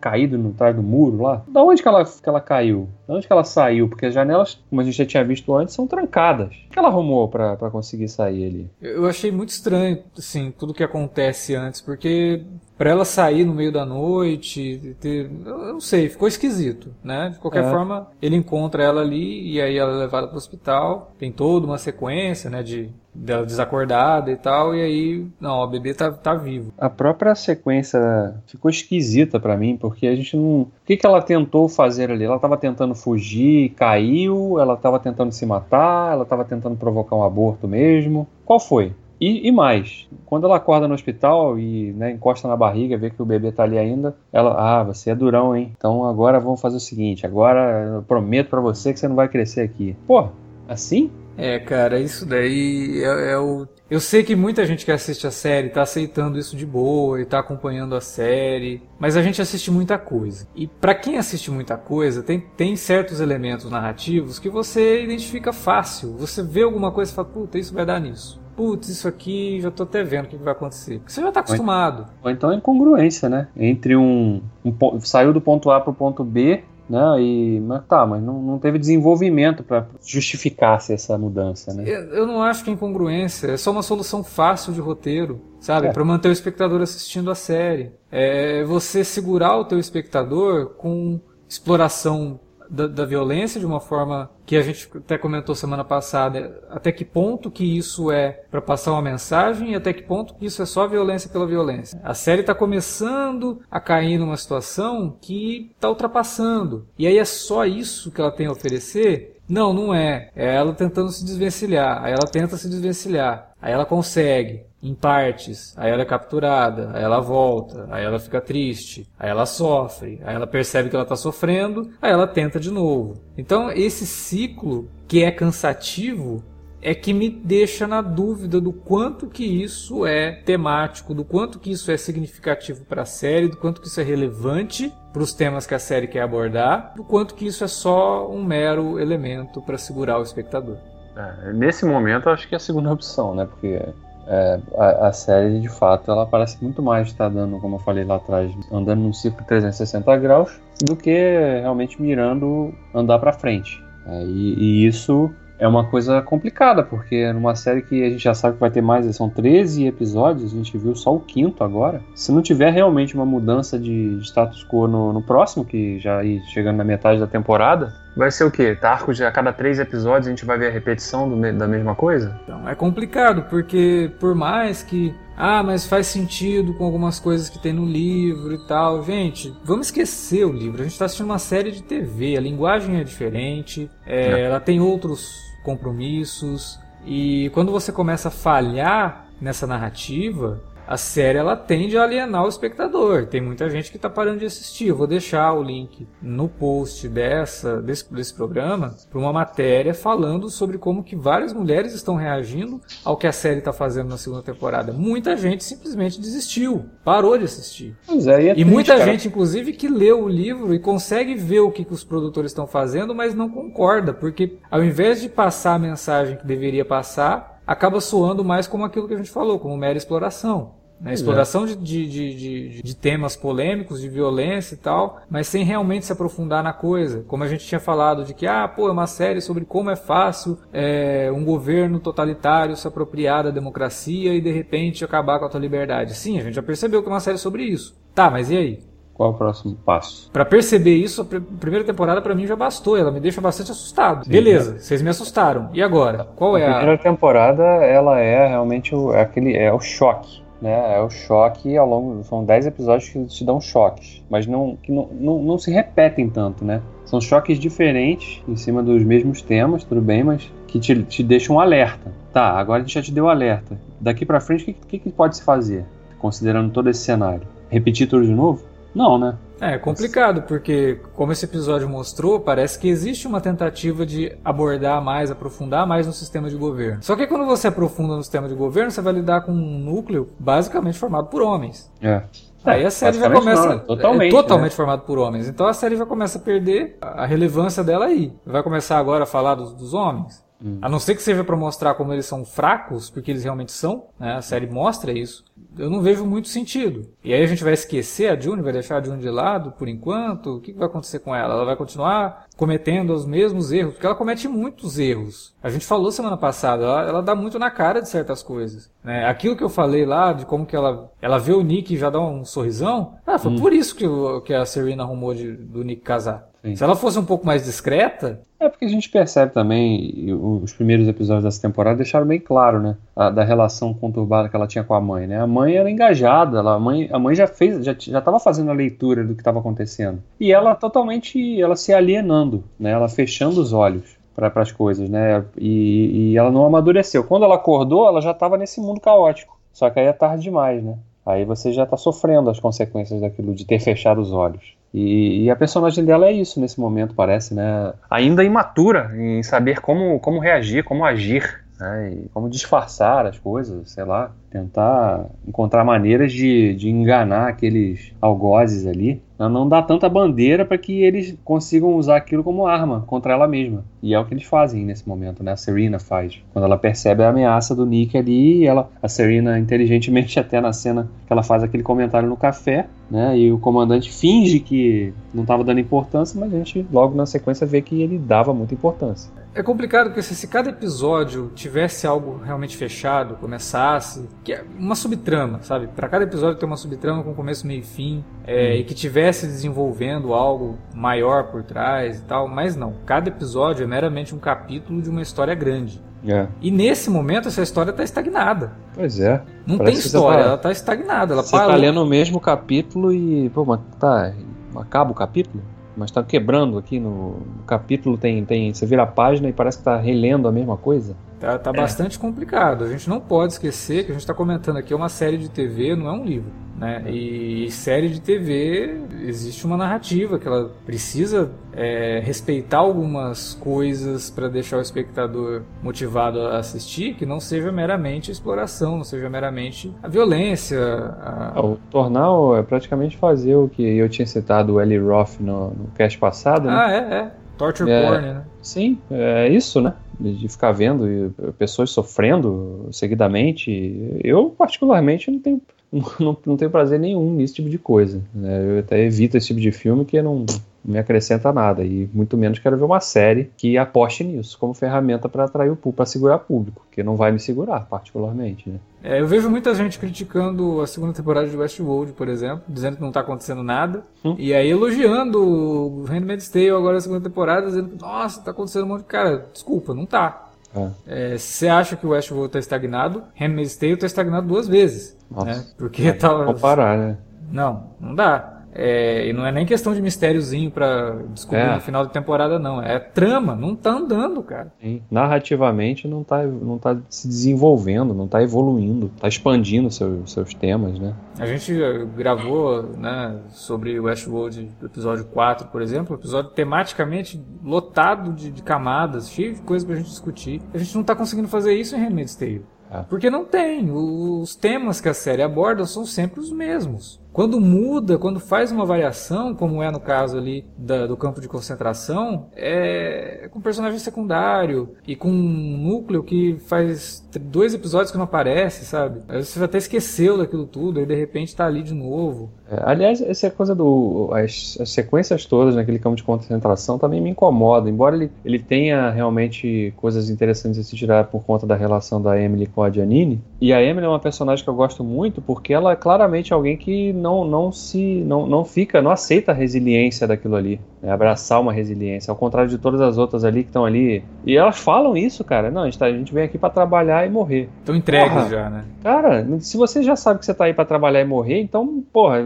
caído 0.00 0.36
no 0.36 0.52
trás 0.52 0.74
do 0.74 0.82
muro 0.82 1.22
lá. 1.22 1.42
Da 1.48 1.62
onde 1.62 1.82
que 1.82 1.88
ela, 1.88 2.04
que 2.04 2.28
ela 2.28 2.40
caiu? 2.40 2.88
Da 3.06 3.14
onde 3.14 3.26
que 3.26 3.32
ela 3.32 3.44
saiu? 3.44 3.88
Porque 3.88 4.06
as 4.06 4.14
janelas, 4.14 4.60
como 4.68 4.80
a 4.80 4.84
gente 4.84 4.96
já 4.96 5.06
tinha 5.06 5.24
visto 5.24 5.54
antes, 5.54 5.74
são 5.74 5.86
trancadas. 5.86 6.54
O 6.66 6.70
que 6.70 6.78
ela 6.78 6.88
arrumou 6.88 7.28
para 7.28 7.70
conseguir 7.70 8.08
sair 8.08 8.46
ali? 8.46 8.70
Eu 8.80 9.06
achei 9.06 9.30
muito 9.30 9.50
estranho, 9.50 10.02
assim, 10.16 10.52
tudo 10.56 10.74
que 10.74 10.82
acontece 10.82 11.54
antes, 11.54 11.80
porque 11.80 12.42
para 12.82 12.90
ela 12.90 13.04
sair 13.04 13.44
no 13.44 13.54
meio 13.54 13.70
da 13.70 13.86
noite, 13.86 14.96
ter, 14.98 15.30
eu 15.46 15.72
não 15.74 15.80
sei, 15.80 16.08
ficou 16.08 16.26
esquisito, 16.26 16.92
né? 17.00 17.28
De 17.28 17.38
qualquer 17.38 17.62
é. 17.62 17.70
forma, 17.70 18.08
ele 18.20 18.34
encontra 18.34 18.82
ela 18.82 19.02
ali 19.02 19.52
e 19.52 19.60
aí 19.60 19.78
ela 19.78 19.92
é 19.92 19.96
levada 19.98 20.26
para 20.26 20.34
o 20.34 20.36
hospital. 20.36 21.12
Tem 21.16 21.30
toda 21.30 21.64
uma 21.64 21.78
sequência, 21.78 22.50
né, 22.50 22.60
de 22.60 22.90
dela 23.14 23.46
desacordada 23.46 24.32
e 24.32 24.36
tal, 24.36 24.74
e 24.74 24.82
aí, 24.82 25.26
não, 25.40 25.60
o 25.60 25.66
bebê 25.68 25.94
tá, 25.94 26.10
tá 26.10 26.34
vivo. 26.34 26.72
A 26.76 26.90
própria 26.90 27.36
sequência 27.36 28.34
ficou 28.46 28.68
esquisita 28.68 29.38
para 29.38 29.56
mim, 29.56 29.76
porque 29.76 30.08
a 30.08 30.16
gente 30.16 30.36
não. 30.36 30.62
O 30.62 30.70
que, 30.84 30.96
que 30.96 31.06
ela 31.06 31.22
tentou 31.22 31.68
fazer 31.68 32.10
ali? 32.10 32.24
Ela 32.24 32.40
tava 32.40 32.56
tentando 32.56 32.96
fugir, 32.96 33.68
caiu, 33.76 34.58
ela 34.58 34.76
tava 34.76 34.98
tentando 34.98 35.30
se 35.30 35.46
matar, 35.46 36.14
ela 36.14 36.24
tava 36.24 36.44
tentando 36.44 36.74
provocar 36.74 37.14
um 37.14 37.22
aborto 37.22 37.68
mesmo. 37.68 38.26
Qual 38.44 38.58
foi? 38.58 38.92
E, 39.22 39.46
e, 39.46 39.52
mais, 39.52 40.08
quando 40.26 40.46
ela 40.46 40.56
acorda 40.56 40.88
no 40.88 40.94
hospital 40.94 41.56
e 41.56 41.92
né, 41.92 42.10
encosta 42.10 42.48
na 42.48 42.56
barriga, 42.56 42.98
vê 42.98 43.08
que 43.08 43.22
o 43.22 43.24
bebê 43.24 43.52
tá 43.52 43.62
ali 43.62 43.78
ainda, 43.78 44.16
ela, 44.32 44.80
ah, 44.80 44.82
você 44.82 45.10
é 45.10 45.14
durão, 45.14 45.54
hein? 45.54 45.72
Então 45.78 46.04
agora 46.04 46.40
vamos 46.40 46.60
fazer 46.60 46.78
o 46.78 46.80
seguinte, 46.80 47.24
agora 47.24 47.84
eu 47.94 48.02
prometo 48.02 48.48
para 48.48 48.60
você 48.60 48.92
que 48.92 48.98
você 48.98 49.06
não 49.06 49.14
vai 49.14 49.28
crescer 49.28 49.60
aqui. 49.60 49.96
Pô, 50.08 50.28
assim? 50.68 51.08
É, 51.38 51.60
cara, 51.60 52.00
isso 52.00 52.26
daí 52.26 53.00
é, 53.00 53.34
é, 53.34 53.38
o. 53.38 53.64
Eu 53.88 54.00
sei 54.00 54.24
que 54.24 54.34
muita 54.34 54.66
gente 54.66 54.84
que 54.84 54.90
assiste 54.90 55.24
a 55.24 55.30
série 55.30 55.68
tá 55.68 55.82
aceitando 55.82 56.36
isso 56.36 56.56
de 56.56 56.66
boa 56.66 57.20
e 57.20 57.24
tá 57.24 57.38
acompanhando 57.38 57.94
a 57.94 58.00
série, 58.00 58.82
mas 58.98 59.16
a 59.16 59.22
gente 59.22 59.40
assiste 59.40 59.70
muita 59.70 59.98
coisa. 59.98 60.48
E 60.52 60.66
para 60.66 60.96
quem 60.96 61.16
assiste 61.16 61.48
muita 61.48 61.76
coisa, 61.76 62.24
tem, 62.24 62.40
tem 62.40 62.74
certos 62.74 63.20
elementos 63.20 63.70
narrativos 63.70 64.40
que 64.40 64.50
você 64.50 65.04
identifica 65.04 65.52
fácil. 65.52 66.16
Você 66.16 66.42
vê 66.42 66.62
alguma 66.62 66.90
coisa 66.90 67.12
e 67.12 67.14
fala, 67.14 67.28
puta, 67.28 67.56
isso 67.56 67.72
vai 67.72 67.86
dar 67.86 68.00
nisso. 68.00 68.41
Putz, 68.56 68.88
isso 68.88 69.08
aqui 69.08 69.60
já 69.60 69.70
tô 69.70 69.84
até 69.84 70.02
vendo 70.02 70.26
o 70.26 70.28
que 70.28 70.36
vai 70.36 70.52
acontecer. 70.52 70.98
Porque 70.98 71.12
você 71.12 71.22
já 71.22 71.32
tá 71.32 71.40
acostumado. 71.40 72.06
Ou 72.22 72.30
então 72.30 72.52
é 72.52 72.56
incongruência, 72.56 73.28
né? 73.28 73.48
Entre 73.56 73.96
um, 73.96 74.42
um. 74.64 75.00
Saiu 75.00 75.32
do 75.32 75.40
ponto 75.40 75.70
A 75.70 75.80
pro 75.80 75.92
ponto 75.92 76.22
B, 76.22 76.62
né? 76.88 77.20
E, 77.20 77.60
mas 77.60 77.84
tá, 77.86 78.06
mas 78.06 78.22
não, 78.22 78.42
não 78.42 78.58
teve 78.58 78.78
desenvolvimento 78.78 79.62
para 79.62 79.86
justificar-se 80.04 80.92
essa 80.92 81.16
mudança, 81.16 81.72
né? 81.72 81.84
Eu, 81.86 82.02
eu, 82.14 82.26
não 82.26 82.42
acho 82.42 82.62
que 82.62 82.70
é 82.70 82.72
incongruência, 82.72 83.48
é 83.48 83.56
só 83.56 83.70
uma 83.70 83.82
solução 83.82 84.22
fácil 84.22 84.72
de 84.72 84.80
roteiro, 84.80 85.40
sabe? 85.58 85.86
É. 85.86 85.92
Para 85.92 86.04
manter 86.04 86.28
o 86.28 86.32
espectador 86.32 86.82
assistindo 86.82 87.30
a 87.30 87.34
série. 87.34 87.92
É 88.10 88.62
você 88.64 89.02
segurar 89.02 89.56
o 89.56 89.64
teu 89.64 89.78
espectador 89.78 90.74
com 90.76 91.18
exploração 91.48 92.38
da, 92.72 92.86
da, 92.86 93.04
violência 93.04 93.60
de 93.60 93.66
uma 93.66 93.80
forma 93.80 94.30
que 94.46 94.56
a 94.56 94.62
gente 94.62 94.88
até 94.96 95.18
comentou 95.18 95.54
semana 95.54 95.84
passada, 95.84 96.62
até 96.70 96.90
que 96.90 97.04
ponto 97.04 97.50
que 97.50 97.76
isso 97.76 98.10
é 98.10 98.44
para 98.50 98.62
passar 98.62 98.92
uma 98.92 99.02
mensagem 99.02 99.72
e 99.72 99.74
até 99.74 99.92
que 99.92 100.02
ponto 100.02 100.34
que 100.34 100.46
isso 100.46 100.62
é 100.62 100.66
só 100.66 100.88
violência 100.88 101.28
pela 101.28 101.46
violência. 101.46 102.00
A 102.02 102.14
série 102.14 102.40
está 102.40 102.54
começando 102.54 103.60
a 103.70 103.78
cair 103.78 104.18
numa 104.18 104.36
situação 104.36 105.16
que 105.20 105.70
está 105.74 105.88
ultrapassando. 105.88 106.86
E 106.98 107.06
aí 107.06 107.18
é 107.18 107.24
só 107.24 107.66
isso 107.66 108.10
que 108.10 108.20
ela 108.20 108.32
tem 108.32 108.46
a 108.46 108.52
oferecer? 108.52 109.31
Não, 109.48 109.72
não 109.72 109.94
é. 109.94 110.30
É 110.34 110.54
ela 110.54 110.72
tentando 110.72 111.10
se 111.10 111.24
desvencilhar. 111.24 112.02
Aí 112.02 112.12
ela 112.12 112.26
tenta 112.30 112.56
se 112.56 112.68
desvencilhar. 112.68 113.52
Aí 113.60 113.72
ela 113.72 113.84
consegue 113.84 114.64
em 114.82 114.94
partes, 114.94 115.72
aí 115.76 115.92
ela 115.92 116.02
é 116.02 116.04
capturada, 116.04 116.90
aí 116.92 117.04
ela 117.04 117.20
volta, 117.20 117.86
aí 117.88 118.04
ela 118.04 118.18
fica 118.18 118.40
triste, 118.40 119.08
aí 119.16 119.30
ela 119.30 119.46
sofre, 119.46 120.20
aí 120.24 120.34
ela 120.34 120.46
percebe 120.46 120.88
que 120.90 120.96
ela 120.96 121.04
está 121.04 121.14
sofrendo, 121.14 121.90
aí 122.02 122.10
ela 122.10 122.26
tenta 122.26 122.58
de 122.58 122.70
novo. 122.70 123.14
Então 123.38 123.70
esse 123.70 124.04
ciclo 124.04 124.88
que 125.06 125.22
é 125.22 125.30
cansativo 125.30 126.42
é 126.82 126.94
que 126.94 127.14
me 127.14 127.30
deixa 127.30 127.86
na 127.86 128.02
dúvida 128.02 128.60
do 128.60 128.72
quanto 128.72 129.28
que 129.28 129.44
isso 129.44 130.04
é 130.04 130.32
temático, 130.32 131.14
do 131.14 131.24
quanto 131.24 131.60
que 131.60 131.70
isso 131.70 131.92
é 131.92 131.96
significativo 131.96 132.84
para 132.84 133.02
a 133.02 133.06
série, 133.06 133.46
do 133.46 133.56
quanto 133.56 133.80
que 133.80 133.86
isso 133.86 134.00
é 134.00 134.04
relevante 134.04 134.92
para 135.12 135.22
os 135.22 135.32
temas 135.32 135.64
que 135.64 135.74
a 135.74 135.78
série 135.78 136.08
quer 136.08 136.22
abordar, 136.22 136.92
do 136.96 137.04
quanto 137.04 137.36
que 137.36 137.46
isso 137.46 137.62
é 137.62 137.68
só 137.68 138.28
um 138.28 138.42
mero 138.42 138.98
elemento 138.98 139.62
para 139.62 139.78
segurar 139.78 140.18
o 140.18 140.22
espectador. 140.22 140.76
É, 141.16 141.52
nesse 141.52 141.84
momento, 141.84 142.28
eu 142.28 142.32
acho 142.32 142.48
que 142.48 142.54
é 142.54 142.56
a 142.56 142.60
segunda 142.60 142.90
opção, 142.90 143.34
né? 143.34 143.46
Porque 143.46 143.80
é, 144.26 144.60
a, 144.76 145.08
a, 145.08 145.12
série, 145.12 145.60
de 145.60 145.68
fato, 145.68 146.10
ela 146.10 146.26
parece 146.26 146.62
muito 146.62 146.82
mais 146.82 147.08
estar 147.08 147.28
dando, 147.28 147.60
como 147.60 147.76
eu 147.76 147.80
falei 147.80 148.02
lá 148.02 148.16
atrás, 148.16 148.50
andando 148.72 149.02
num 149.02 149.12
ciclo 149.12 149.44
360 149.46 150.16
graus, 150.16 150.60
do 150.82 150.96
que 150.96 151.60
realmente 151.60 152.00
mirando 152.02 152.74
andar 152.92 153.20
para 153.20 153.32
frente. 153.32 153.80
É, 154.06 154.24
e, 154.24 154.54
e 154.54 154.86
isso 154.86 155.30
é 155.62 155.68
uma 155.68 155.84
coisa 155.84 156.20
complicada, 156.20 156.82
porque 156.82 157.32
numa 157.32 157.54
série 157.54 157.82
que 157.82 158.02
a 158.02 158.10
gente 158.10 158.24
já 158.24 158.34
sabe 158.34 158.54
que 158.54 158.60
vai 158.60 158.70
ter 158.70 158.82
mais, 158.82 159.06
são 159.14 159.30
13 159.30 159.86
episódios, 159.86 160.52
a 160.52 160.56
gente 160.56 160.76
viu 160.76 160.92
só 160.96 161.14
o 161.14 161.20
quinto 161.20 161.62
agora. 161.62 162.02
Se 162.16 162.32
não 162.32 162.42
tiver 162.42 162.70
realmente 162.70 163.14
uma 163.14 163.24
mudança 163.24 163.78
de 163.78 164.18
status 164.22 164.66
quo 164.68 164.88
no, 164.88 165.12
no 165.12 165.22
próximo, 165.22 165.64
que 165.64 166.00
já 166.00 166.18
aí 166.18 166.40
chegando 166.52 166.78
na 166.78 166.84
metade 166.84 167.20
da 167.20 167.28
temporada, 167.28 167.94
vai 168.16 168.28
ser 168.32 168.42
o 168.42 168.50
quê? 168.50 168.74
Tá 168.74 168.90
arco 168.90 169.14
de 169.14 169.22
a 169.22 169.30
cada 169.30 169.52
três 169.52 169.78
episódios 169.78 170.26
a 170.26 170.30
gente 170.30 170.44
vai 170.44 170.58
ver 170.58 170.66
a 170.66 170.72
repetição 170.72 171.28
do, 171.28 171.40
da 171.56 171.68
mesma 171.68 171.94
coisa? 171.94 172.36
Então, 172.42 172.68
é 172.68 172.74
complicado, 172.74 173.44
porque 173.48 174.10
por 174.18 174.34
mais 174.34 174.82
que 174.82 175.14
ah, 175.36 175.62
mas 175.62 175.86
faz 175.86 176.08
sentido 176.08 176.74
com 176.74 176.84
algumas 176.84 177.20
coisas 177.20 177.48
que 177.48 177.58
tem 177.58 177.72
no 177.72 177.86
livro 177.86 178.52
e 178.52 178.66
tal. 178.66 179.02
Gente, 179.04 179.54
vamos 179.64 179.86
esquecer 179.86 180.44
o 180.44 180.52
livro. 180.52 180.80
A 180.80 180.84
gente 180.84 180.92
está 180.92 181.04
assistindo 181.04 181.26
uma 181.26 181.38
série 181.38 181.70
de 181.70 181.84
TV, 181.84 182.36
a 182.36 182.40
linguagem 182.40 182.98
é 182.98 183.04
diferente, 183.04 183.88
é, 184.04 184.40
é. 184.40 184.40
ela 184.40 184.58
tem 184.58 184.80
outros 184.80 185.51
compromissos. 185.62 186.78
E 187.04 187.50
quando 187.54 187.72
você 187.72 187.90
começa 187.90 188.28
a 188.28 188.30
falhar 188.30 189.26
nessa 189.40 189.66
narrativa, 189.66 190.60
a 190.86 190.96
série 190.96 191.38
ela 191.38 191.56
tende 191.56 191.96
a 191.96 192.02
alienar 192.02 192.44
o 192.44 192.48
espectador. 192.48 193.26
Tem 193.26 193.40
muita 193.40 193.68
gente 193.70 193.90
que 193.90 193.96
está 193.96 194.10
parando 194.10 194.40
de 194.40 194.46
assistir. 194.46 194.88
Eu 194.88 194.96
vou 194.96 195.06
deixar 195.06 195.52
o 195.52 195.62
link 195.62 196.06
no 196.20 196.48
post 196.48 197.08
dessa 197.08 197.80
desse, 197.80 198.12
desse 198.12 198.34
programa 198.34 198.94
para 199.10 199.18
uma 199.18 199.32
matéria 199.32 199.94
falando 199.94 200.48
sobre 200.48 200.78
como 200.78 201.02
que 201.02 201.16
várias 201.16 201.52
mulheres 201.52 201.94
estão 201.94 202.14
reagindo 202.14 202.80
ao 203.04 203.16
que 203.16 203.26
a 203.26 203.32
série 203.32 203.58
está 203.58 203.72
fazendo 203.72 204.08
na 204.08 204.18
segunda 204.18 204.42
temporada. 204.42 204.92
Muita 204.92 205.36
gente 205.36 205.64
simplesmente 205.64 206.20
desistiu, 206.20 206.86
parou 207.04 207.36
de 207.38 207.44
assistir. 207.44 207.96
Pois 208.06 208.26
é, 208.26 208.42
e, 208.42 208.48
é 208.48 208.58
e 208.58 208.64
muita 208.64 208.96
cara. 208.96 209.10
gente, 209.10 209.28
inclusive, 209.28 209.72
que 209.72 209.88
leu 209.88 210.24
o 210.24 210.28
livro 210.28 210.74
e 210.74 210.78
consegue 210.78 211.34
ver 211.34 211.60
o 211.60 211.70
que, 211.70 211.84
que 211.84 211.92
os 211.92 212.04
produtores 212.04 212.50
estão 212.50 212.66
fazendo, 212.66 213.14
mas 213.14 213.34
não 213.34 213.48
concorda, 213.48 214.12
porque 214.12 214.58
ao 214.70 214.82
invés 214.82 215.20
de 215.20 215.28
passar 215.28 215.74
a 215.74 215.78
mensagem 215.78 216.36
que 216.36 216.46
deveria 216.46 216.84
passar, 216.84 217.51
acaba 217.66 218.00
soando 218.00 218.44
mais 218.44 218.66
como 218.66 218.84
aquilo 218.84 219.08
que 219.08 219.14
a 219.14 219.18
gente 219.18 219.30
falou, 219.30 219.58
como 219.58 219.76
mera 219.76 219.96
exploração. 219.98 220.82
Né? 221.02 221.12
Exploração 221.12 221.66
de, 221.66 221.74
de, 221.74 222.06
de, 222.06 222.82
de, 222.82 222.96
temas 222.96 223.34
polêmicos, 223.34 224.00
de 224.00 224.08
violência 224.08 224.74
e 224.74 224.78
tal, 224.78 225.20
mas 225.28 225.48
sem 225.48 225.64
realmente 225.64 226.06
se 226.06 226.12
aprofundar 226.12 226.62
na 226.62 226.72
coisa. 226.72 227.24
Como 227.26 227.42
a 227.42 227.48
gente 227.48 227.66
tinha 227.66 227.80
falado 227.80 228.24
de 228.24 228.32
que, 228.32 228.46
ah, 228.46 228.68
pô, 228.68 228.88
é 228.88 228.92
uma 228.92 229.08
série 229.08 229.40
sobre 229.40 229.64
como 229.64 229.90
é 229.90 229.96
fácil 229.96 230.56
é, 230.72 231.28
um 231.34 231.44
governo 231.44 231.98
totalitário 231.98 232.76
se 232.76 232.86
apropriar 232.86 233.42
da 233.42 233.50
democracia 233.50 234.32
e 234.32 234.40
de 234.40 234.52
repente 234.52 235.04
acabar 235.04 235.40
com 235.40 235.44
a 235.44 235.48
tua 235.48 235.60
liberdade. 235.60 236.14
Sim, 236.14 236.38
a 236.38 236.42
gente 236.42 236.54
já 236.54 236.62
percebeu 236.62 237.02
que 237.02 237.08
é 237.08 237.12
uma 237.12 237.18
série 237.18 237.38
sobre 237.38 237.64
isso. 237.64 238.00
Tá, 238.14 238.30
mas 238.30 238.48
e 238.48 238.56
aí? 238.56 238.91
Qual 239.14 239.30
é 239.30 239.34
o 239.34 239.36
próximo 239.36 239.76
passo? 239.84 240.30
Para 240.32 240.44
perceber 240.44 240.94
isso, 240.94 241.22
a 241.22 241.24
primeira 241.58 241.84
temporada 241.84 242.20
para 242.22 242.34
mim 242.34 242.46
já 242.46 242.56
bastou. 242.56 242.96
Ela 242.96 243.10
me 243.10 243.20
deixa 243.20 243.40
bastante 243.40 243.70
assustado. 243.70 244.24
Sim, 244.24 244.30
Beleza, 244.30 244.76
é. 244.76 244.78
vocês 244.78 245.02
me 245.02 245.10
assustaram. 245.10 245.68
E 245.72 245.82
agora? 245.82 246.26
Qual 246.36 246.54
a 246.54 246.60
é 246.60 246.66
a 246.66 246.76
primeira 246.76 246.98
temporada? 247.02 247.62
Ela 247.62 248.18
é 248.20 248.48
realmente 248.48 248.94
o, 248.94 249.12
é 249.12 249.20
aquele 249.20 249.54
é 249.56 249.72
o 249.72 249.80
choque. 249.80 250.42
Né, 250.60 250.94
é 250.96 251.00
o 251.00 251.10
choque 251.10 251.76
ao 251.76 251.88
longo. 251.88 252.22
São 252.22 252.44
10 252.44 252.66
episódios 252.66 253.08
que 253.08 253.24
te 253.24 253.44
dão 253.44 253.60
choques, 253.60 254.22
mas 254.30 254.46
não, 254.46 254.76
que 254.76 254.92
não, 254.92 255.08
não, 255.12 255.42
não 255.42 255.58
se 255.58 255.72
repetem 255.72 256.30
tanto, 256.30 256.64
né? 256.64 256.80
São 257.04 257.20
choques 257.20 257.58
diferentes 257.58 258.40
em 258.46 258.54
cima 258.54 258.80
dos 258.80 259.02
mesmos 259.02 259.42
temas, 259.42 259.82
tudo 259.82 260.00
bem, 260.00 260.22
mas 260.22 260.48
que 260.68 260.78
te, 260.78 261.02
te 261.02 261.22
deixam 261.22 261.56
um 261.56 261.60
alerta. 261.60 262.12
Tá, 262.32 262.52
agora 262.52 262.78
a 262.78 262.84
gente 262.84 262.94
já 262.94 263.02
te 263.02 263.12
deu 263.12 263.28
alerta. 263.28 263.76
Daqui 264.00 264.24
para 264.24 264.40
frente, 264.40 264.62
o 264.62 264.64
que, 264.66 264.72
que, 264.72 264.98
que 265.00 265.10
pode 265.10 265.36
se 265.36 265.42
fazer, 265.42 265.84
considerando 266.18 266.72
todo 266.72 266.88
esse 266.88 267.00
cenário? 267.00 267.42
Repetir 267.68 268.06
tudo 268.08 268.24
de 268.24 268.32
novo? 268.32 268.62
Não, 268.94 269.18
né? 269.18 269.36
É, 269.60 269.74
é 269.74 269.78
complicado, 269.78 270.42
porque 270.42 271.00
como 271.14 271.32
esse 271.32 271.44
episódio 271.44 271.88
mostrou, 271.88 272.40
parece 272.40 272.78
que 272.78 272.88
existe 272.88 273.26
uma 273.26 273.40
tentativa 273.40 274.04
de 274.04 274.36
abordar 274.44 275.02
mais, 275.02 275.30
aprofundar 275.30 275.86
mais 275.86 276.06
no 276.06 276.12
sistema 276.12 276.50
de 276.50 276.56
governo. 276.56 277.02
Só 277.02 277.14
que 277.14 277.26
quando 277.26 277.46
você 277.46 277.68
aprofunda 277.68 278.16
no 278.16 278.22
sistema 278.22 278.48
de 278.48 278.54
governo, 278.54 278.90
você 278.90 279.00
vai 279.00 279.12
lidar 279.12 279.42
com 279.42 279.52
um 279.52 279.78
núcleo 279.78 280.28
basicamente 280.38 280.98
formado 280.98 281.28
por 281.28 281.42
homens. 281.42 281.90
É. 282.02 282.22
Aí 282.64 282.84
a 282.84 282.90
série 282.90 283.18
já 283.18 283.28
começa 283.28 283.66
não, 283.66 283.78
totalmente, 283.80 284.28
é 284.28 284.30
totalmente 284.30 284.70
né? 284.70 284.76
formado 284.76 285.02
por 285.02 285.18
homens. 285.18 285.48
Então 285.48 285.66
a 285.66 285.72
série 285.72 285.96
já 285.96 286.06
começa 286.06 286.38
a 286.38 286.40
perder 286.40 286.96
a 287.00 287.26
relevância 287.26 287.82
dela 287.82 288.06
aí. 288.06 288.32
Vai 288.46 288.62
começar 288.62 288.98
agora 288.98 289.24
a 289.24 289.26
falar 289.26 289.56
dos, 289.56 289.72
dos 289.74 289.94
homens. 289.94 290.44
Hum. 290.64 290.78
A 290.80 290.88
não 290.88 290.98
ser 290.98 291.14
que 291.14 291.22
seja 291.22 291.42
para 291.42 291.56
mostrar 291.56 291.94
como 291.94 292.12
eles 292.12 292.26
são 292.26 292.44
fracos, 292.44 293.10
porque 293.10 293.30
eles 293.30 293.44
realmente 293.44 293.72
são, 293.72 294.06
né? 294.18 294.34
a 294.34 294.42
série 294.42 294.66
mostra 294.66 295.12
isso. 295.12 295.44
Eu 295.76 295.88
não 295.88 296.00
vejo 296.00 296.24
muito 296.24 296.48
sentido. 296.48 297.08
E 297.24 297.32
aí 297.32 297.42
a 297.42 297.46
gente 297.46 297.64
vai 297.64 297.72
esquecer 297.72 298.28
a 298.28 298.38
June, 298.38 298.62
vai 298.62 298.72
deixar 298.72 298.98
a 298.98 299.02
June 299.02 299.20
de 299.20 299.30
lado 299.30 299.72
por 299.72 299.88
enquanto. 299.88 300.56
O 300.56 300.60
que 300.60 300.72
vai 300.72 300.86
acontecer 300.86 301.20
com 301.20 301.34
ela? 301.34 301.54
Ela 301.54 301.64
vai 301.64 301.76
continuar 301.76 302.46
cometendo 302.56 303.12
os 303.14 303.24
mesmos 303.24 303.72
erros, 303.72 303.94
porque 303.94 304.06
ela 304.06 304.14
comete 304.14 304.46
muitos 304.48 304.98
erros. 304.98 305.54
A 305.62 305.70
gente 305.70 305.86
falou 305.86 306.12
semana 306.12 306.36
passada, 306.36 306.84
ela, 306.84 307.02
ela 307.08 307.22
dá 307.22 307.34
muito 307.34 307.58
na 307.58 307.70
cara 307.70 308.00
de 308.00 308.08
certas 308.08 308.42
coisas. 308.42 308.90
Né? 309.02 309.24
Aquilo 309.26 309.56
que 309.56 309.64
eu 309.64 309.70
falei 309.70 310.04
lá, 310.04 310.32
de 310.32 310.44
como 310.44 310.66
que 310.66 310.76
ela, 310.76 311.10
ela 311.20 311.38
vê 311.38 311.52
o 311.52 311.62
Nick 311.62 311.94
e 311.94 311.98
já 311.98 312.10
dá 312.10 312.20
um 312.20 312.44
sorrisão, 312.44 313.14
ah, 313.26 313.38
foi 313.38 313.52
hum. 313.52 313.56
por 313.56 313.72
isso 313.72 313.96
que, 313.96 314.06
que 314.44 314.52
a 314.52 314.66
Serena 314.66 315.02
arrumou 315.02 315.34
de, 315.34 315.52
do 315.52 315.82
Nick 315.82 316.02
casar. 316.02 316.51
Sim. 316.62 316.76
Se 316.76 316.84
ela 316.84 316.94
fosse 316.94 317.18
um 317.18 317.24
pouco 317.24 317.44
mais 317.44 317.64
discreta. 317.64 318.40
É 318.58 318.68
porque 318.68 318.84
a 318.84 318.88
gente 318.88 319.08
percebe 319.08 319.52
tambem, 319.52 320.32
os 320.32 320.72
primeiros 320.72 321.08
episódios 321.08 321.42
dessa 321.42 321.60
temporada 321.60 321.96
deixaram 321.96 322.24
bem 322.24 322.38
claro, 322.38 322.80
né? 322.80 322.96
A, 323.16 323.28
da 323.28 323.42
relação 323.42 323.92
conturbada 323.92 324.48
que 324.48 324.54
ela 324.54 324.68
tinha 324.68 324.84
com 324.84 324.94
a 324.94 325.00
mãe, 325.00 325.26
né? 325.26 325.40
A 325.40 325.46
mãe 325.48 325.74
era 325.74 325.90
engajada, 325.90 326.58
ela, 326.58 326.74
a, 326.74 326.78
mãe, 326.78 327.08
a 327.12 327.18
mãe 327.18 327.34
já 327.34 327.48
fez, 327.48 327.84
já 327.84 327.92
estava 327.92 328.38
fazendo 328.38 328.70
a 328.70 328.74
leitura 328.74 329.24
do 329.24 329.34
que 329.34 329.40
estava 329.40 329.58
acontecendo. 329.58 330.22
E 330.38 330.52
ela 330.52 330.76
totalmente, 330.76 331.60
ela 331.60 331.74
se 331.74 331.92
alienando, 331.92 332.62
né? 332.78 332.92
Ela 332.92 333.08
fechando 333.08 333.60
os 333.60 333.72
olhos 333.72 334.16
para 334.32 334.52
as 334.62 334.70
coisas, 334.70 335.08
né? 335.08 335.44
E, 335.58 336.30
e 336.30 336.38
ela 336.38 336.52
não 336.52 336.64
amadureceu. 336.64 337.24
Quando 337.24 337.44
ela 337.44 337.56
acordou, 337.56 338.06
ela 338.06 338.20
já 338.20 338.30
estava 338.30 338.56
nesse 338.56 338.80
mundo 338.80 339.00
caótico. 339.00 339.58
Só 339.72 339.90
que 339.90 339.98
aí 339.98 340.06
é 340.06 340.12
tarde 340.12 340.44
demais, 340.44 340.82
né? 340.84 340.96
Aí 341.26 341.44
você 341.44 341.72
já 341.72 341.82
está 341.82 341.96
sofrendo 341.96 342.48
as 342.48 342.60
consequências 342.60 343.20
daquilo 343.20 343.54
de 343.54 343.64
ter 343.64 343.80
fechado 343.80 344.20
os 344.20 344.32
olhos. 344.32 344.76
E, 344.94 345.44
e, 345.44 345.50
a 345.50 345.56
personagem 345.56 346.04
dela 346.04 346.26
é 346.26 346.32
isso 346.32 346.60
nesse 346.60 346.78
momento, 346.78 347.14
parece, 347.14 347.54
né? 347.54 347.94
Ainda 348.10 348.44
imatura 348.44 349.10
em 349.16 349.42
saber 349.42 349.80
como, 349.80 350.20
como 350.20 350.38
reagir, 350.38 350.84
como 350.84 351.04
agir, 351.04 351.61
né? 351.82 352.12
E 352.12 352.28
como 352.32 352.48
disfarçar 352.48 353.26
as 353.26 353.38
coisas, 353.38 353.90
sei 353.90 354.04
lá 354.04 354.32
tentar 354.48 355.26
encontrar 355.48 355.82
maneiras 355.82 356.30
de, 356.30 356.74
de 356.74 356.90
enganar 356.90 357.48
aqueles 357.48 358.12
algozes 358.20 358.86
ali, 358.86 359.20
né? 359.38 359.48
não 359.48 359.66
dar 359.66 359.82
tanta 359.82 360.08
bandeira 360.10 360.62
para 360.62 360.76
que 360.76 361.02
eles 361.02 361.34
consigam 361.42 361.96
usar 361.96 362.18
aquilo 362.18 362.44
como 362.44 362.66
arma 362.66 363.02
contra 363.06 363.32
ela 363.32 363.48
mesma. 363.48 363.82
E 364.02 364.12
é 364.12 364.20
o 364.20 364.26
que 364.26 364.34
eles 364.34 364.44
fazem 364.44 364.84
nesse 364.84 365.08
momento, 365.08 365.42
né? 365.42 365.52
A 365.52 365.56
Serena 365.56 365.98
faz. 365.98 366.38
Quando 366.52 366.66
ela 366.66 366.76
percebe 366.76 367.22
a 367.22 367.30
ameaça 367.30 367.74
do 367.74 367.86
Nick 367.86 368.16
ali, 368.16 368.66
ela, 368.66 368.90
a 369.02 369.08
Serena 369.08 369.58
inteligentemente 369.58 370.38
até 370.38 370.60
na 370.60 370.72
cena 370.72 371.08
que 371.26 371.32
ela 371.32 371.42
faz 371.42 371.62
aquele 371.62 371.82
comentário 371.82 372.28
no 372.28 372.36
café, 372.36 372.86
né? 373.10 373.36
E 373.38 373.50
o 373.50 373.58
comandante 373.58 374.12
finge 374.12 374.60
que 374.60 375.14
não 375.32 375.42
estava 375.42 375.64
dando 375.64 375.80
importância, 375.80 376.38
mas 376.38 376.52
a 376.52 376.58
gente 376.58 376.86
logo 376.92 377.16
na 377.16 377.24
sequência 377.24 377.66
vê 377.66 377.80
que 377.80 378.02
ele 378.02 378.18
dava 378.18 378.52
muita 378.52 378.74
importância. 378.74 379.32
É 379.54 379.62
complicado 379.62 380.06
porque 380.06 380.22
se 380.22 380.46
cada 380.46 380.70
episódio 380.70 381.52
tivesse 381.54 382.06
algo 382.06 382.40
realmente 382.42 382.74
fechado, 382.74 383.34
começasse, 383.34 384.26
que 384.42 384.54
é 384.54 384.64
uma 384.78 384.94
subtrama, 384.94 385.60
sabe? 385.62 385.88
Para 385.88 386.08
cada 386.08 386.24
episódio 386.24 386.58
ter 386.58 386.64
uma 386.64 386.76
subtrama 386.76 387.22
com 387.22 387.34
começo, 387.34 387.66
meio 387.66 387.80
e 387.80 387.82
fim, 387.82 388.24
é, 388.46 388.70
hum. 388.70 388.76
e 388.76 388.84
que 388.84 388.94
tivesse 388.94 389.46
desenvolvendo 389.46 390.32
algo 390.32 390.78
maior 390.94 391.44
por 391.50 391.62
trás 391.62 392.18
e 392.18 392.22
tal, 392.22 392.48
mas 392.48 392.76
não. 392.76 392.94
Cada 393.04 393.28
episódio 393.28 393.84
é 393.84 393.86
meramente 393.86 394.34
um 394.34 394.38
capítulo 394.38 395.02
de 395.02 395.10
uma 395.10 395.20
história 395.20 395.54
grande. 395.54 396.00
É. 396.26 396.46
E 396.60 396.70
nesse 396.70 397.10
momento 397.10 397.48
essa 397.48 397.62
história 397.62 397.90
está 397.90 398.02
estagnada. 398.02 398.72
Pois 398.94 399.20
é. 399.20 399.42
Não 399.66 399.76
tem 399.76 399.94
história, 399.94 400.38
tá, 400.38 400.46
ela 400.46 400.54
está 400.54 400.72
estagnada. 400.72 401.34
Ela 401.34 401.42
você 401.42 401.56
está 401.56 401.76
lendo 401.76 402.02
o 402.02 402.06
mesmo 402.06 402.40
capítulo 402.40 403.12
e, 403.12 403.50
pô, 403.50 403.66
mas 403.66 403.80
tá, 403.98 404.32
acaba 404.76 405.10
o 405.10 405.14
capítulo? 405.14 405.62
Mas 405.96 406.10
está 406.10 406.22
quebrando 406.22 406.78
aqui 406.78 406.98
no, 406.98 407.40
no, 407.40 407.62
capítulo 407.66 408.16
tem 408.16 408.44
tem 408.44 408.72
você 408.72 408.86
vira 408.86 409.02
a 409.02 409.06
página 409.06 409.48
e 409.48 409.52
parece 409.52 409.78
que 409.78 409.82
está 409.82 409.96
relendo 409.96 410.48
a 410.48 410.52
mesma 410.52 410.76
coisa 410.76 411.14
tá, 411.42 411.58
tá 411.58 411.70
é. 411.70 411.72
bastante 411.74 412.18
complicado 412.18 412.84
a 412.84 412.88
gente 412.88 413.08
não 413.08 413.20
pode 413.20 413.52
esquecer 413.52 414.04
que 414.04 414.10
a 414.10 414.14
gente 414.14 414.22
está 414.22 414.34
comentando 414.34 414.78
aqui 414.78 414.92
é 414.92 414.96
uma 414.96 415.08
série 415.08 415.36
de 415.36 415.50
TV 415.50 415.94
não 415.94 416.08
é 416.08 416.12
um 416.12 416.24
livro 416.24 416.50
né? 416.82 417.04
E 417.08 417.70
série 417.70 418.08
de 418.08 418.20
TV 418.20 419.02
existe 419.22 419.64
uma 419.64 419.76
narrativa 419.76 420.36
que 420.36 420.48
ela 420.48 420.72
precisa 420.84 421.52
é, 421.72 422.20
respeitar 422.24 422.78
algumas 422.78 423.54
coisas 423.54 424.28
para 424.30 424.48
deixar 424.48 424.78
o 424.78 424.80
espectador 424.80 425.62
motivado 425.80 426.40
a 426.40 426.58
assistir, 426.58 427.14
que 427.14 427.24
não 427.24 427.38
seja 427.38 427.70
meramente 427.70 428.30
a 428.30 428.32
exploração, 428.32 428.96
não 428.96 429.04
seja 429.04 429.30
meramente 429.30 429.94
a 430.02 430.08
violência. 430.08 430.80
A... 431.22 431.60
O 431.60 431.78
tornal 431.88 432.56
é 432.56 432.64
praticamente 432.64 433.16
fazer 433.16 433.54
o 433.54 433.68
que 433.68 433.82
eu 433.82 434.08
tinha 434.08 434.26
citado 434.26 434.74
o 434.74 434.80
Eli 434.80 434.98
Roth 434.98 435.38
no, 435.38 435.70
no 435.70 435.86
cast 435.94 436.18
passado. 436.18 436.66
Né? 436.66 436.74
Ah, 436.74 436.90
é, 436.90 436.96
é. 436.96 437.30
Torture 437.56 437.88
é, 437.88 438.08
porn, 438.08 438.22
né? 438.22 438.42
Sim, 438.60 438.98
é 439.08 439.48
isso, 439.48 439.80
né? 439.80 439.94
De 440.22 440.48
ficar 440.48 440.72
vendo 440.72 441.34
pessoas 441.58 441.90
sofrendo 441.90 442.88
seguidamente. 442.92 444.20
Eu, 444.22 444.50
particularmente, 444.50 445.30
não 445.30 445.38
tenho 445.40 445.60
não, 446.18 446.36
não 446.46 446.56
tenho 446.56 446.70
prazer 446.70 446.98
nenhum 446.98 447.34
nesse 447.34 447.54
tipo 447.54 447.68
de 447.68 447.78
coisa. 447.78 448.22
Né? 448.34 448.76
Eu 448.76 448.78
até 448.78 449.04
evito 449.04 449.36
esse 449.36 449.48
tipo 449.48 449.60
de 449.60 449.70
filme 449.70 450.04
que 450.04 450.20
não, 450.22 450.46
me 450.84 450.98
acrescenta 450.98 451.52
nada. 451.52 451.84
E 451.84 452.08
muito 452.12 452.36
menos 452.36 452.58
quero 452.58 452.76
ver 452.76 452.84
uma 452.84 453.00
série 453.00 453.50
que 453.56 453.76
aposte 453.76 454.24
nisso 454.24 454.58
como 454.58 454.74
ferramenta 454.74 455.28
para 455.28 455.44
atrair 455.44 455.70
o 455.70 455.76
público, 455.76 455.96
para 455.96 456.06
segurar 456.06 456.38
público, 456.38 456.86
que 456.90 457.02
não 457.02 457.16
vai 457.16 457.30
me 457.30 457.38
segurar, 457.38 457.86
particularmente. 457.86 458.68
Né? 458.68 458.78
É, 459.02 459.20
eu 459.20 459.26
vejo 459.26 459.50
muita 459.50 459.74
gente 459.74 459.98
criticando 459.98 460.80
a 460.80 460.86
segunda 460.86 461.12
temporada 461.12 461.48
de 461.48 461.56
Westworld, 461.56 462.12
por 462.12 462.28
exemplo, 462.28 462.62
dizendo 462.68 462.96
que 462.96 463.02
não 463.02 463.08
está 463.08 463.20
acontecendo 463.20 463.62
nada. 463.62 464.04
Hum. 464.24 464.36
E 464.38 464.54
aí 464.54 464.70
elogiando 464.70 465.40
o 465.42 466.04
Handmaid's 466.04 466.48
Tale 466.48 466.70
agora 466.70 466.98
a 466.98 467.00
segunda 467.00 467.20
temporada, 467.20 467.66
dizendo 467.66 467.90
que, 467.90 468.00
nossa, 468.00 468.38
está 468.38 468.52
acontecendo 468.52 468.84
um 468.84 468.88
monte 468.88 469.00
de. 469.02 469.06
Cara, 469.06 469.46
desculpa, 469.52 469.92
não 469.92 470.06
tá. 470.06 470.50
É. 470.74 471.34
É, 471.34 471.38
se 471.38 471.52
você 471.58 471.68
acha 471.68 471.96
que 471.96 472.06
o 472.06 472.10
Westworld 472.10 472.46
está 472.46 472.58
estagnado, 472.58 473.24
Handmaid's 473.34 473.76
Tale 473.76 473.92
está 473.94 474.06
estagnado 474.06 474.46
duas 474.46 474.68
vezes. 474.68 475.16
Nossa. 475.30 475.46
Né? 475.46 475.64
Porque 475.76 476.02
é, 476.02 476.12
tava... 476.12 476.44
Comparar, 476.44 476.96
né? 476.96 477.18
Não, 477.50 477.90
não 478.00 478.14
dá. 478.14 478.61
É, 478.74 479.28
e 479.28 479.32
não 479.32 479.44
é 479.44 479.52
nem 479.52 479.66
questão 479.66 479.94
de 479.94 480.00
mistériozinho 480.00 480.70
para 480.70 481.16
descobrir 481.32 481.60
é. 481.60 481.74
no 481.74 481.80
final 481.80 482.04
da 482.04 482.10
temporada, 482.10 482.58
não. 482.58 482.82
É 482.82 482.98
trama, 482.98 483.54
não 483.54 483.76
tá 483.76 483.90
andando, 483.90 484.42
cara. 484.42 484.72
Sim. 484.80 485.02
Narrativamente 485.10 486.08
não 486.08 486.24
tá, 486.24 486.42
não 486.44 486.78
tá 486.78 486.96
se 487.08 487.28
desenvolvendo, 487.28 488.14
não 488.14 488.26
tá 488.26 488.42
evoluindo, 488.42 489.10
tá 489.20 489.28
expandindo 489.28 489.90
seu, 489.90 490.26
seus 490.26 490.54
temas, 490.54 490.98
né? 490.98 491.14
A 491.38 491.46
gente 491.46 491.74
gravou 492.16 492.82
né, 492.96 493.38
sobre 493.50 493.98
Westworld 494.00 494.70
do 494.80 494.86
episódio 494.86 495.24
4, 495.26 495.68
por 495.68 495.82
exemplo, 495.82 496.16
um 496.16 496.18
episódio 496.18 496.50
tematicamente 496.50 497.42
lotado 497.62 498.32
de, 498.32 498.50
de 498.50 498.62
camadas, 498.62 499.30
cheio 499.30 499.54
de 499.54 499.60
coisas 499.62 499.86
pra 499.86 499.96
gente 499.96 500.08
discutir. 500.08 500.62
A 500.72 500.78
gente 500.78 500.94
não 500.94 501.04
tá 501.04 501.14
conseguindo 501.14 501.48
fazer 501.48 501.74
isso 501.74 501.94
em 501.94 501.98
Handmaid's 501.98 502.34
Tale. 502.34 502.64
É. 502.90 503.02
Porque 503.08 503.30
não 503.30 503.44
tem. 503.44 503.90
Os 503.90 504.54
temas 504.54 505.00
que 505.00 505.08
a 505.08 505.14
série 505.14 505.42
aborda 505.42 505.86
são 505.86 506.04
sempre 506.04 506.40
os 506.40 506.52
mesmos. 506.52 507.21
Quando 507.32 507.58
muda, 507.58 508.18
quando 508.18 508.38
faz 508.38 508.70
uma 508.70 508.84
variação, 508.84 509.54
como 509.54 509.82
é 509.82 509.90
no 509.90 509.98
caso 510.00 510.36
ali 510.36 510.66
da, 510.76 511.06
do 511.06 511.16
campo 511.16 511.40
de 511.40 511.48
concentração, 511.48 512.50
é 512.54 513.48
com 513.50 513.60
personagem 513.60 513.98
secundário 513.98 514.94
e 515.06 515.16
com 515.16 515.30
um 515.30 515.76
núcleo 515.78 516.22
que 516.22 516.58
faz 516.66 517.21
dois 517.38 517.74
episódios 517.74 518.10
que 518.10 518.16
não 518.16 518.24
aparece, 518.24 518.84
sabe? 518.84 519.20
Aí 519.28 519.44
você 519.44 519.62
até 519.62 519.78
esqueceu 519.78 520.38
daquilo 520.38 520.66
tudo, 520.66 521.00
aí 521.00 521.06
de 521.06 521.14
repente 521.14 521.54
tá 521.54 521.66
ali 521.66 521.82
de 521.82 521.94
novo. 521.94 522.50
É, 522.70 522.80
aliás, 522.84 523.20
essa 523.20 523.50
coisa 523.50 523.74
do. 523.74 524.30
As, 524.32 524.78
as, 524.80 524.90
sequências 524.90 525.44
todas 525.44 525.74
naquele 525.74 525.98
campo 525.98 526.16
de 526.16 526.22
concentração 526.22 526.98
também 526.98 527.20
me 527.20 527.30
incomoda. 527.30 527.88
Embora 527.90 528.16
ele, 528.16 528.30
ele 528.44 528.58
tenha 528.58 529.10
realmente 529.10 529.92
coisas 529.96 530.30
interessantes 530.30 530.78
a 530.78 530.82
se 530.82 530.96
tirar 530.96 531.24
por 531.24 531.44
conta 531.44 531.66
da 531.66 531.74
relação 531.74 532.20
da 532.20 532.40
Emily 532.40 532.66
com 532.66 532.82
a 532.82 532.90
Janine. 532.90 533.40
E 533.60 533.72
a 533.72 533.82
Emily 533.82 534.06
é 534.06 534.08
uma 534.08 534.18
personagem 534.18 534.64
que 534.64 534.70
eu 534.70 534.74
gosto 534.74 535.04
muito 535.04 535.40
porque 535.40 535.72
ela 535.74 535.92
é 535.92 535.96
claramente 535.96 536.52
alguém 536.52 536.76
que 536.76 537.12
não, 537.12 537.44
não 537.44 537.70
se 537.70 538.22
não, 538.24 538.46
não 538.46 538.64
fica, 538.64 539.02
não 539.02 539.10
aceita 539.10 539.52
a 539.52 539.54
resiliência 539.54 540.26
daquilo 540.26 540.56
ali, 540.56 540.80
né? 541.02 541.12
abraçar 541.12 541.60
uma 541.60 541.72
resiliência, 541.72 542.30
ao 542.30 542.36
contrário 542.36 542.70
de 542.70 542.78
todas 542.78 543.00
as 543.00 543.18
outras 543.18 543.44
ali 543.44 543.62
que 543.62 543.68
estão 543.68 543.84
ali. 543.84 544.24
E 544.46 544.56
elas 544.56 544.78
falam 544.78 545.16
isso, 545.16 545.44
cara. 545.44 545.70
Não, 545.70 545.82
a 545.82 545.84
gente, 545.84 545.98
tá, 545.98 546.06
a 546.06 546.12
gente 546.12 546.32
vem 546.32 546.44
aqui 546.44 546.58
para 546.58 546.70
trabalhar 546.70 547.21
e 547.26 547.30
morrer. 547.30 547.68
Estão 547.80 547.94
entregues 547.94 548.48
já, 548.48 548.70
né? 548.70 548.84
Cara, 549.02 549.46
se 549.60 549.76
você 549.76 550.02
já 550.02 550.16
sabe 550.16 550.40
que 550.40 550.46
você 550.46 550.54
tá 550.54 550.64
aí 550.64 550.74
para 550.74 550.84
trabalhar 550.84 551.20
e 551.20 551.24
morrer, 551.24 551.60
então, 551.60 552.02
porra, 552.12 552.38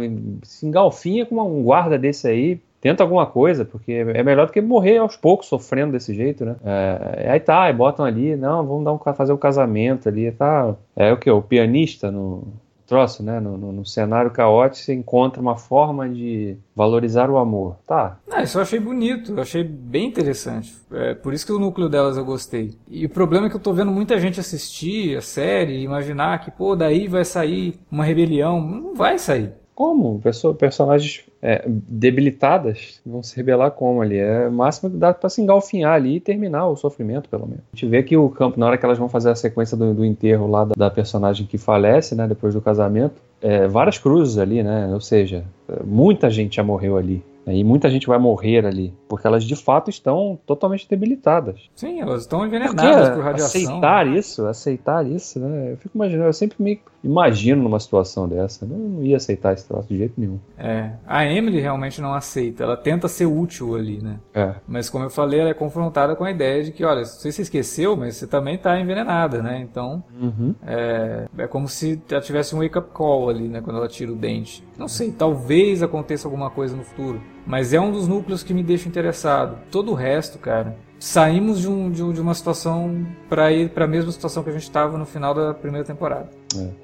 se 0.42 0.66
engalfinha 0.66 1.26
com 1.26 1.36
um 1.36 1.62
guarda 1.62 1.98
desse 1.98 2.28
aí, 2.28 2.60
tenta 2.80 3.02
alguma 3.02 3.26
coisa, 3.26 3.64
porque 3.64 3.92
é 3.92 4.22
melhor 4.22 4.46
do 4.46 4.52
que 4.52 4.60
morrer 4.60 4.98
aos 4.98 5.16
poucos 5.16 5.48
sofrendo 5.48 5.92
desse 5.92 6.14
jeito, 6.14 6.44
né? 6.44 6.56
É, 6.64 7.30
aí 7.30 7.40
tá, 7.40 7.64
aí 7.64 7.72
botam 7.72 8.04
ali, 8.04 8.36
não, 8.36 8.64
vamos 8.64 8.84
dar 8.84 8.92
um, 8.92 8.98
fazer 9.14 9.32
o 9.32 9.36
um 9.36 9.38
casamento 9.38 10.08
ali, 10.08 10.30
tá? 10.30 10.74
É 10.94 11.12
o 11.12 11.16
que? 11.16 11.30
O 11.30 11.42
pianista 11.42 12.10
no, 12.10 12.44
troço, 12.86 13.22
né? 13.22 13.40
No, 13.40 13.56
no, 13.58 13.72
no, 13.72 13.84
cenário 13.84 14.30
caótico 14.30 14.84
você 14.84 14.94
encontra 14.94 15.40
uma 15.40 15.56
forma 15.56 16.08
de 16.08 16.56
valorizar 16.74 17.30
o 17.30 17.36
amor. 17.36 17.76
Tá. 17.86 18.18
Ah, 18.30 18.42
isso 18.42 18.58
eu 18.58 18.62
achei 18.62 18.78
bonito, 18.78 19.32
eu 19.32 19.40
achei 19.40 19.64
bem 19.64 20.06
interessante. 20.06 20.74
É 20.92 21.14
por 21.14 21.34
isso 21.34 21.44
que 21.44 21.52
o 21.52 21.58
núcleo 21.58 21.88
delas 21.88 22.16
eu 22.16 22.24
gostei. 22.24 22.76
E 22.88 23.04
o 23.04 23.10
problema 23.10 23.46
é 23.46 23.50
que 23.50 23.56
eu 23.56 23.60
tô 23.60 23.72
vendo 23.72 23.90
muita 23.90 24.18
gente 24.18 24.40
assistir 24.40 25.16
a 25.16 25.20
série 25.20 25.74
e 25.74 25.84
imaginar 25.84 26.40
que, 26.40 26.50
pô, 26.50 26.76
daí 26.76 27.08
vai 27.08 27.24
sair 27.24 27.78
uma 27.90 28.04
rebelião. 28.04 28.60
Não 28.60 28.94
vai 28.94 29.18
sair. 29.18 29.52
Como? 29.76 30.18
Pessoa, 30.20 30.54
personagens 30.54 31.22
é, 31.42 31.62
debilitadas 31.68 32.98
vão 33.04 33.22
se 33.22 33.36
rebelar 33.36 33.70
como 33.72 34.00
ali? 34.00 34.16
É 34.16 34.48
o 34.48 34.52
máximo 34.52 34.90
que 34.90 34.96
dá 34.96 35.12
para 35.12 35.28
se 35.28 35.42
engalfinhar 35.42 35.92
ali 35.92 36.16
e 36.16 36.20
terminar 36.20 36.66
o 36.66 36.76
sofrimento, 36.76 37.28
pelo 37.28 37.46
menos. 37.46 37.62
A 37.74 37.76
gente 37.76 37.86
vê 37.86 38.02
que 38.02 38.16
o 38.16 38.30
campo, 38.30 38.58
na 38.58 38.66
hora 38.66 38.78
que 38.78 38.86
elas 38.86 38.96
vão 38.96 39.06
fazer 39.06 39.28
a 39.28 39.34
sequência 39.34 39.76
do, 39.76 39.92
do 39.92 40.02
enterro 40.02 40.50
lá 40.50 40.64
da, 40.64 40.74
da, 40.74 40.90
personagem 40.90 41.46
que 41.46 41.58
falece, 41.58 42.14
né, 42.14 42.26
depois 42.26 42.54
do 42.54 42.60
casamento, 42.62 43.20
é, 43.42 43.68
várias 43.68 43.98
cruzes 43.98 44.38
ali, 44.38 44.62
né? 44.62 44.88
Ou 44.94 45.00
seja, 45.00 45.44
muita 45.84 46.30
gente 46.30 46.56
já 46.56 46.64
morreu 46.64 46.96
ali. 46.96 47.22
E 47.46 47.62
muita 47.62 47.88
gente 47.88 48.08
vai 48.08 48.18
morrer 48.18 48.66
ali, 48.66 48.92
porque 49.08 49.24
elas 49.24 49.44
de 49.44 49.54
fato 49.54 49.88
estão 49.88 50.36
totalmente 50.44 50.88
debilitadas. 50.88 51.60
Sim, 51.76 52.00
elas 52.00 52.22
estão 52.22 52.44
envenenadas 52.44 53.10
por 53.10 53.22
radiação. 53.22 53.60
Aceitar 53.60 54.06
isso, 54.08 54.46
aceitar 54.46 55.06
isso, 55.06 55.38
né? 55.38 55.72
Eu 55.72 55.76
fico 55.76 55.96
imaginando, 55.96 56.28
eu 56.28 56.32
sempre 56.32 56.56
me 56.60 56.80
imagino 57.06 57.62
numa 57.62 57.80
situação 57.80 58.28
dessa. 58.28 58.64
Eu 58.64 58.68
não 58.68 59.02
ia 59.02 59.16
aceitar 59.16 59.54
esse 59.54 59.66
troço 59.66 59.88
de 59.88 59.96
jeito 59.96 60.14
nenhum. 60.18 60.38
É, 60.58 60.92
a 61.06 61.24
Emily 61.24 61.60
realmente 61.60 62.00
não 62.00 62.14
aceita, 62.14 62.64
ela 62.64 62.76
tenta 62.76 63.08
ser 63.08 63.26
útil 63.26 63.76
ali, 63.76 64.02
né? 64.02 64.18
É. 64.34 64.54
Mas 64.66 64.90
como 64.90 65.04
eu 65.04 65.10
falei, 65.10 65.40
ela 65.40 65.50
é 65.50 65.54
confrontada 65.54 66.16
com 66.16 66.24
a 66.24 66.30
ideia 66.30 66.64
de 66.64 66.72
que, 66.72 66.84
olha, 66.84 67.04
você 67.04 67.30
se 67.30 67.42
esqueceu, 67.42 67.96
mas 67.96 68.16
você 68.16 68.26
também 68.26 68.56
está 68.56 68.78
envenenada, 68.78 69.42
né? 69.42 69.60
Então, 69.60 70.02
uhum. 70.20 70.54
é, 70.66 71.26
é 71.38 71.46
como 71.46 71.68
se 71.68 72.00
ela 72.10 72.20
tivesse 72.20 72.54
um 72.54 72.58
wake-up 72.58 72.90
call 72.92 73.30
ali, 73.30 73.48
né? 73.48 73.60
Quando 73.60 73.76
ela 73.76 73.88
tira 73.88 74.12
o 74.12 74.16
dente. 74.16 74.64
Não 74.78 74.88
sei, 74.88 75.10
talvez 75.10 75.82
aconteça 75.82 76.26
alguma 76.26 76.50
coisa 76.50 76.76
no 76.76 76.82
futuro. 76.82 77.20
Mas 77.46 77.72
é 77.72 77.80
um 77.80 77.92
dos 77.92 78.08
núcleos 78.08 78.42
que 78.42 78.52
me 78.52 78.62
deixa 78.62 78.88
interessado. 78.88 79.58
Todo 79.70 79.92
o 79.92 79.94
resto, 79.94 80.38
cara, 80.38 80.76
saímos 80.98 81.60
de, 81.60 81.68
um, 81.68 81.90
de, 81.90 82.20
uma 82.20 82.34
situação 82.34 83.06
para 83.28 83.52
ir 83.52 83.70
para 83.70 83.84
a 83.84 83.88
mesma 83.88 84.10
situação 84.10 84.42
que 84.42 84.50
a 84.50 84.52
gente 84.52 84.62
estava 84.62 84.96
no 84.96 85.04
final 85.04 85.34
da 85.34 85.52
primeira 85.52 85.86
temporada. 85.86 86.28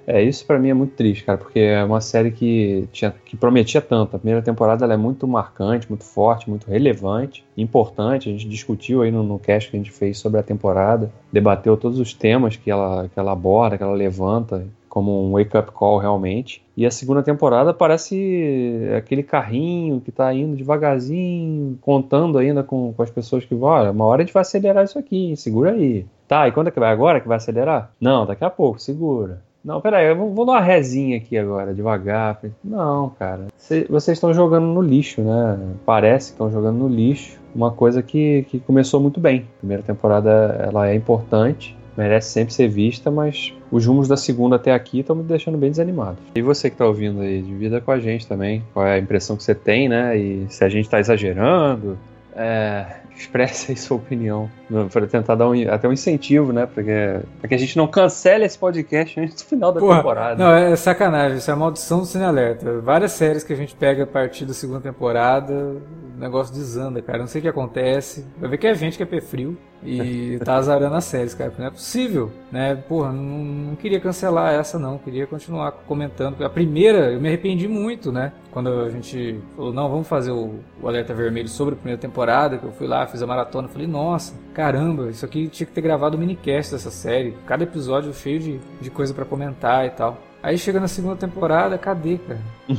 É, 0.07 0.19
é 0.19 0.23
isso 0.23 0.45
para 0.47 0.59
mim 0.59 0.69
é 0.69 0.75
muito 0.75 0.95
triste, 0.95 1.25
cara, 1.25 1.39
porque 1.39 1.59
é 1.59 1.83
uma 1.85 2.01
série 2.01 2.31
que 2.31 2.89
tinha, 2.93 3.15
que 3.25 3.37
prometia 3.37 3.81
tanto. 3.81 4.17
A 4.17 4.19
primeira 4.19 4.43
temporada 4.43 4.85
ela 4.85 4.95
é 4.95 4.97
muito 4.97 5.27
marcante, 5.27 5.89
muito 5.89 6.05
forte, 6.05 6.49
muito 6.49 6.69
relevante, 6.69 7.45
importante. 7.57 8.29
A 8.29 8.33
gente 8.33 8.49
discutiu 8.49 9.03
aí 9.03 9.11
no, 9.11 9.23
no 9.23 9.39
cast 9.39 9.71
que 9.71 9.77
a 9.77 9.81
gente 9.81 9.91
fez 9.91 10.19
sobre 10.19 10.41
a 10.41 10.43
temporada, 10.43 11.11
debateu 11.33 11.77
todos 11.77 11.99
os 11.99 12.13
temas 12.13 12.57
que 12.57 12.71
ela, 12.71 13.09
que 13.09 13.19
ela 13.19 13.33
aborda, 13.33 13.77
que 13.77 13.83
ela 13.83 13.95
levanta 13.95 14.67
como 14.93 15.27
um 15.27 15.33
wake-up 15.33 15.73
call 15.73 15.97
realmente. 15.97 16.63
E 16.77 16.85
a 16.85 16.91
segunda 16.91 17.23
temporada 17.23 17.73
parece 17.73 18.91
aquele 18.95 19.23
carrinho 19.23 20.03
que 20.03 20.13
tá 20.13 20.35
indo 20.35 20.55
devagarzinho, 20.55 21.79
contando 21.81 22.37
ainda 22.37 22.63
com, 22.63 22.93
com 22.93 23.03
as 23.03 23.11
pessoas 23.11 23.43
que 23.43 23.55
vão, 23.55 23.71
olha, 23.71 23.91
uma 23.91 24.05
hora 24.05 24.21
a 24.21 24.27
gente 24.27 24.35
vai 24.35 24.43
acelerar 24.43 24.85
isso 24.85 24.99
aqui, 24.99 25.35
segura 25.35 25.71
aí. 25.71 26.05
Tá, 26.29 26.47
e 26.47 26.53
quando 26.53 26.69
é 26.69 26.71
que 26.71 26.79
vai? 26.79 26.93
Agora 26.93 27.23
que 27.23 27.29
vai 27.29 27.39
acelerar? 27.39 27.91
Não, 27.99 28.27
daqui 28.27 28.45
a 28.45 28.51
pouco, 28.51 28.79
segura. 28.79 29.43
Não, 29.65 29.81
peraí, 29.81 30.09
eu 30.09 30.17
vou, 30.17 30.35
vou 30.35 30.45
dar 30.45 30.53
uma 30.53 30.61
resinha 30.61 31.17
aqui 31.17 31.39
agora, 31.39 31.73
devagar. 31.73 32.43
Não, 32.63 33.09
cara, 33.19 33.47
cê, 33.57 33.87
vocês 33.89 34.19
estão 34.19 34.35
jogando 34.35 34.67
no 34.67 34.83
lixo, 34.83 35.23
né? 35.23 35.59
Parece 35.87 36.33
que 36.33 36.35
estão 36.35 36.51
jogando 36.51 36.77
no 36.77 36.89
lixo. 36.89 37.41
Uma 37.55 37.71
coisa 37.71 38.03
que, 38.03 38.45
que 38.51 38.61
começou 38.61 39.01
muito 39.01 39.19
bem. 39.19 39.47
A 39.57 39.59
primeira 39.61 39.83
temporada 39.83 40.31
ela 40.69 40.89
é 40.89 40.95
importante, 40.95 41.75
merece 41.97 42.31
sempre 42.31 42.55
ser 42.55 42.69
vista, 42.69 43.11
mas 43.11 43.55
os 43.71 43.87
rumos 43.87 44.09
da 44.09 44.17
segunda 44.17 44.57
até 44.57 44.73
aqui 44.73 45.01
estão 45.01 45.17
me 45.17 45.23
deixando 45.23 45.59
bem 45.59 45.71
desanimado. 45.71 46.19
E 46.35 46.43
você 46.43 46.69
que 46.69 46.75
está 46.75 46.87
ouvindo 46.87 47.21
aí, 47.21 47.43
divida 47.43 47.81
com 47.81 47.91
a 47.91 47.99
gente 47.99 48.27
também, 48.27 48.65
qual 48.73 48.87
é 48.87 48.95
a 48.95 48.99
impressão 48.99 49.37
que 49.37 49.43
você 49.43 49.55
tem, 49.55 49.89
né? 49.89 50.17
E 50.17 50.47
se 50.49 50.65
a 50.65 50.69
gente 50.69 50.85
está 50.85 50.99
exagerando, 50.99 51.99
é, 52.35 52.87
expresse 53.17 53.71
aí 53.71 53.77
sua 53.77 53.99
opinião 53.99 54.51
para 54.91 55.07
tentar 55.07 55.35
dar 55.35 55.49
um, 55.49 55.71
até 55.71 55.87
um 55.87 55.93
incentivo, 55.93 56.53
né? 56.53 56.67
Porque, 56.67 57.21
para 57.39 57.49
que 57.49 57.55
a 57.55 57.59
gente 57.59 57.77
não 57.77 57.87
cancele 57.87 58.45
esse 58.45 58.59
podcast 58.59 59.21
antes 59.21 59.37
do 59.37 59.45
final 59.45 59.73
da 59.73 59.81
Porra, 59.81 59.97
temporada. 59.97 60.43
Não, 60.43 60.53
é 60.53 60.75
sacanagem, 60.77 61.39
isso 61.39 61.51
é 61.51 61.55
a 61.55 61.57
maldição 61.57 62.01
do 62.01 62.07
Cine 62.07 62.25
Alerta. 62.25 62.81
Várias 62.81 63.13
séries 63.13 63.45
que 63.45 63.53
a 63.53 63.57
gente 63.57 63.75
pega 63.75 64.05
a 64.05 64.07
partir 64.07 64.45
da 64.45 64.55
segunda 64.55 64.81
temporada, 64.81 65.53
o 65.53 66.19
negócio 66.19 66.55
desanda, 66.55 67.03
cara. 67.03 67.19
Não 67.19 67.27
sei 67.27 67.41
o 67.41 67.43
que 67.43 67.49
acontece. 67.49 68.27
Vai 68.39 68.51
ver 68.51 68.59
que 68.59 68.67
é 68.67 68.75
gente 68.75 68.97
que 68.97 69.03
é 69.03 69.07
pé 69.07 69.21
frio 69.21 69.57
e 69.85 70.39
tá 70.45 70.57
azarando 70.57 70.95
as 70.95 71.05
séries, 71.05 71.35
cara. 71.35 71.53
Não 71.59 71.67
é 71.67 71.71
possível, 71.71 72.31
né? 72.51 72.75
Porra, 72.75 73.13
não, 73.13 73.45
não 73.45 73.77
queria 73.77 74.01
cancelar 74.01 74.55
essa, 74.55 74.79
não. 74.79 74.99
Queria 74.99 75.27
continuar 75.27 75.73
comentando. 75.73 76.43
A 76.45 76.51
primeira, 76.51 77.13
eu 77.13 77.21
me 77.21 77.29
arrependi 77.29 77.67
muito, 77.67 78.13
né? 78.13 78.33
Quando 78.51 78.69
a 78.69 78.91
gente 78.91 79.41
falou, 79.57 79.73
não, 79.73 79.89
vamos 79.89 80.07
fazer 80.07 80.31
o, 80.31 80.61
o 80.81 80.89
Alerta 80.89 81.15
Vermelho 81.15 81.49
sobre 81.49 81.75
a 81.75 81.77
primeira 81.77 82.01
temporada, 82.01 82.59
que 82.59 82.65
eu 82.65 82.73
fui 82.73 82.87
lá, 82.87 83.07
fiz 83.07 83.23
a 83.23 83.27
maratona, 83.27 83.69
falei, 83.69 83.87
nossa, 83.87 84.35
caramba, 84.55 85.09
isso 85.09 85.25
aqui 85.25 85.49
tinha 85.49 85.67
que 85.67 85.73
ter 85.73 85.81
gravado 85.81 86.17
o 86.17 86.21
minicast 86.21 86.73
dessa 86.73 86.91
série. 86.91 87.35
Cada 87.47 87.65
episódio 87.65 88.13
cheio 88.13 88.39
de, 88.39 88.61
de 88.81 88.91
coisa 88.91 89.13
para 89.13 89.25
comentar 89.25 89.87
e 89.87 89.91
tal. 89.91 90.19
Aí 90.43 90.59
chega 90.59 90.81
na 90.81 90.89
segunda 90.89 91.17
temporada, 91.17 91.79
cadê, 91.79 92.19
cara? 92.19 92.41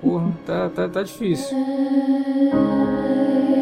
Porra, 0.00 0.32
tá, 0.44 0.68
tá, 0.68 0.88
tá 0.88 1.02
difícil. 1.02 1.56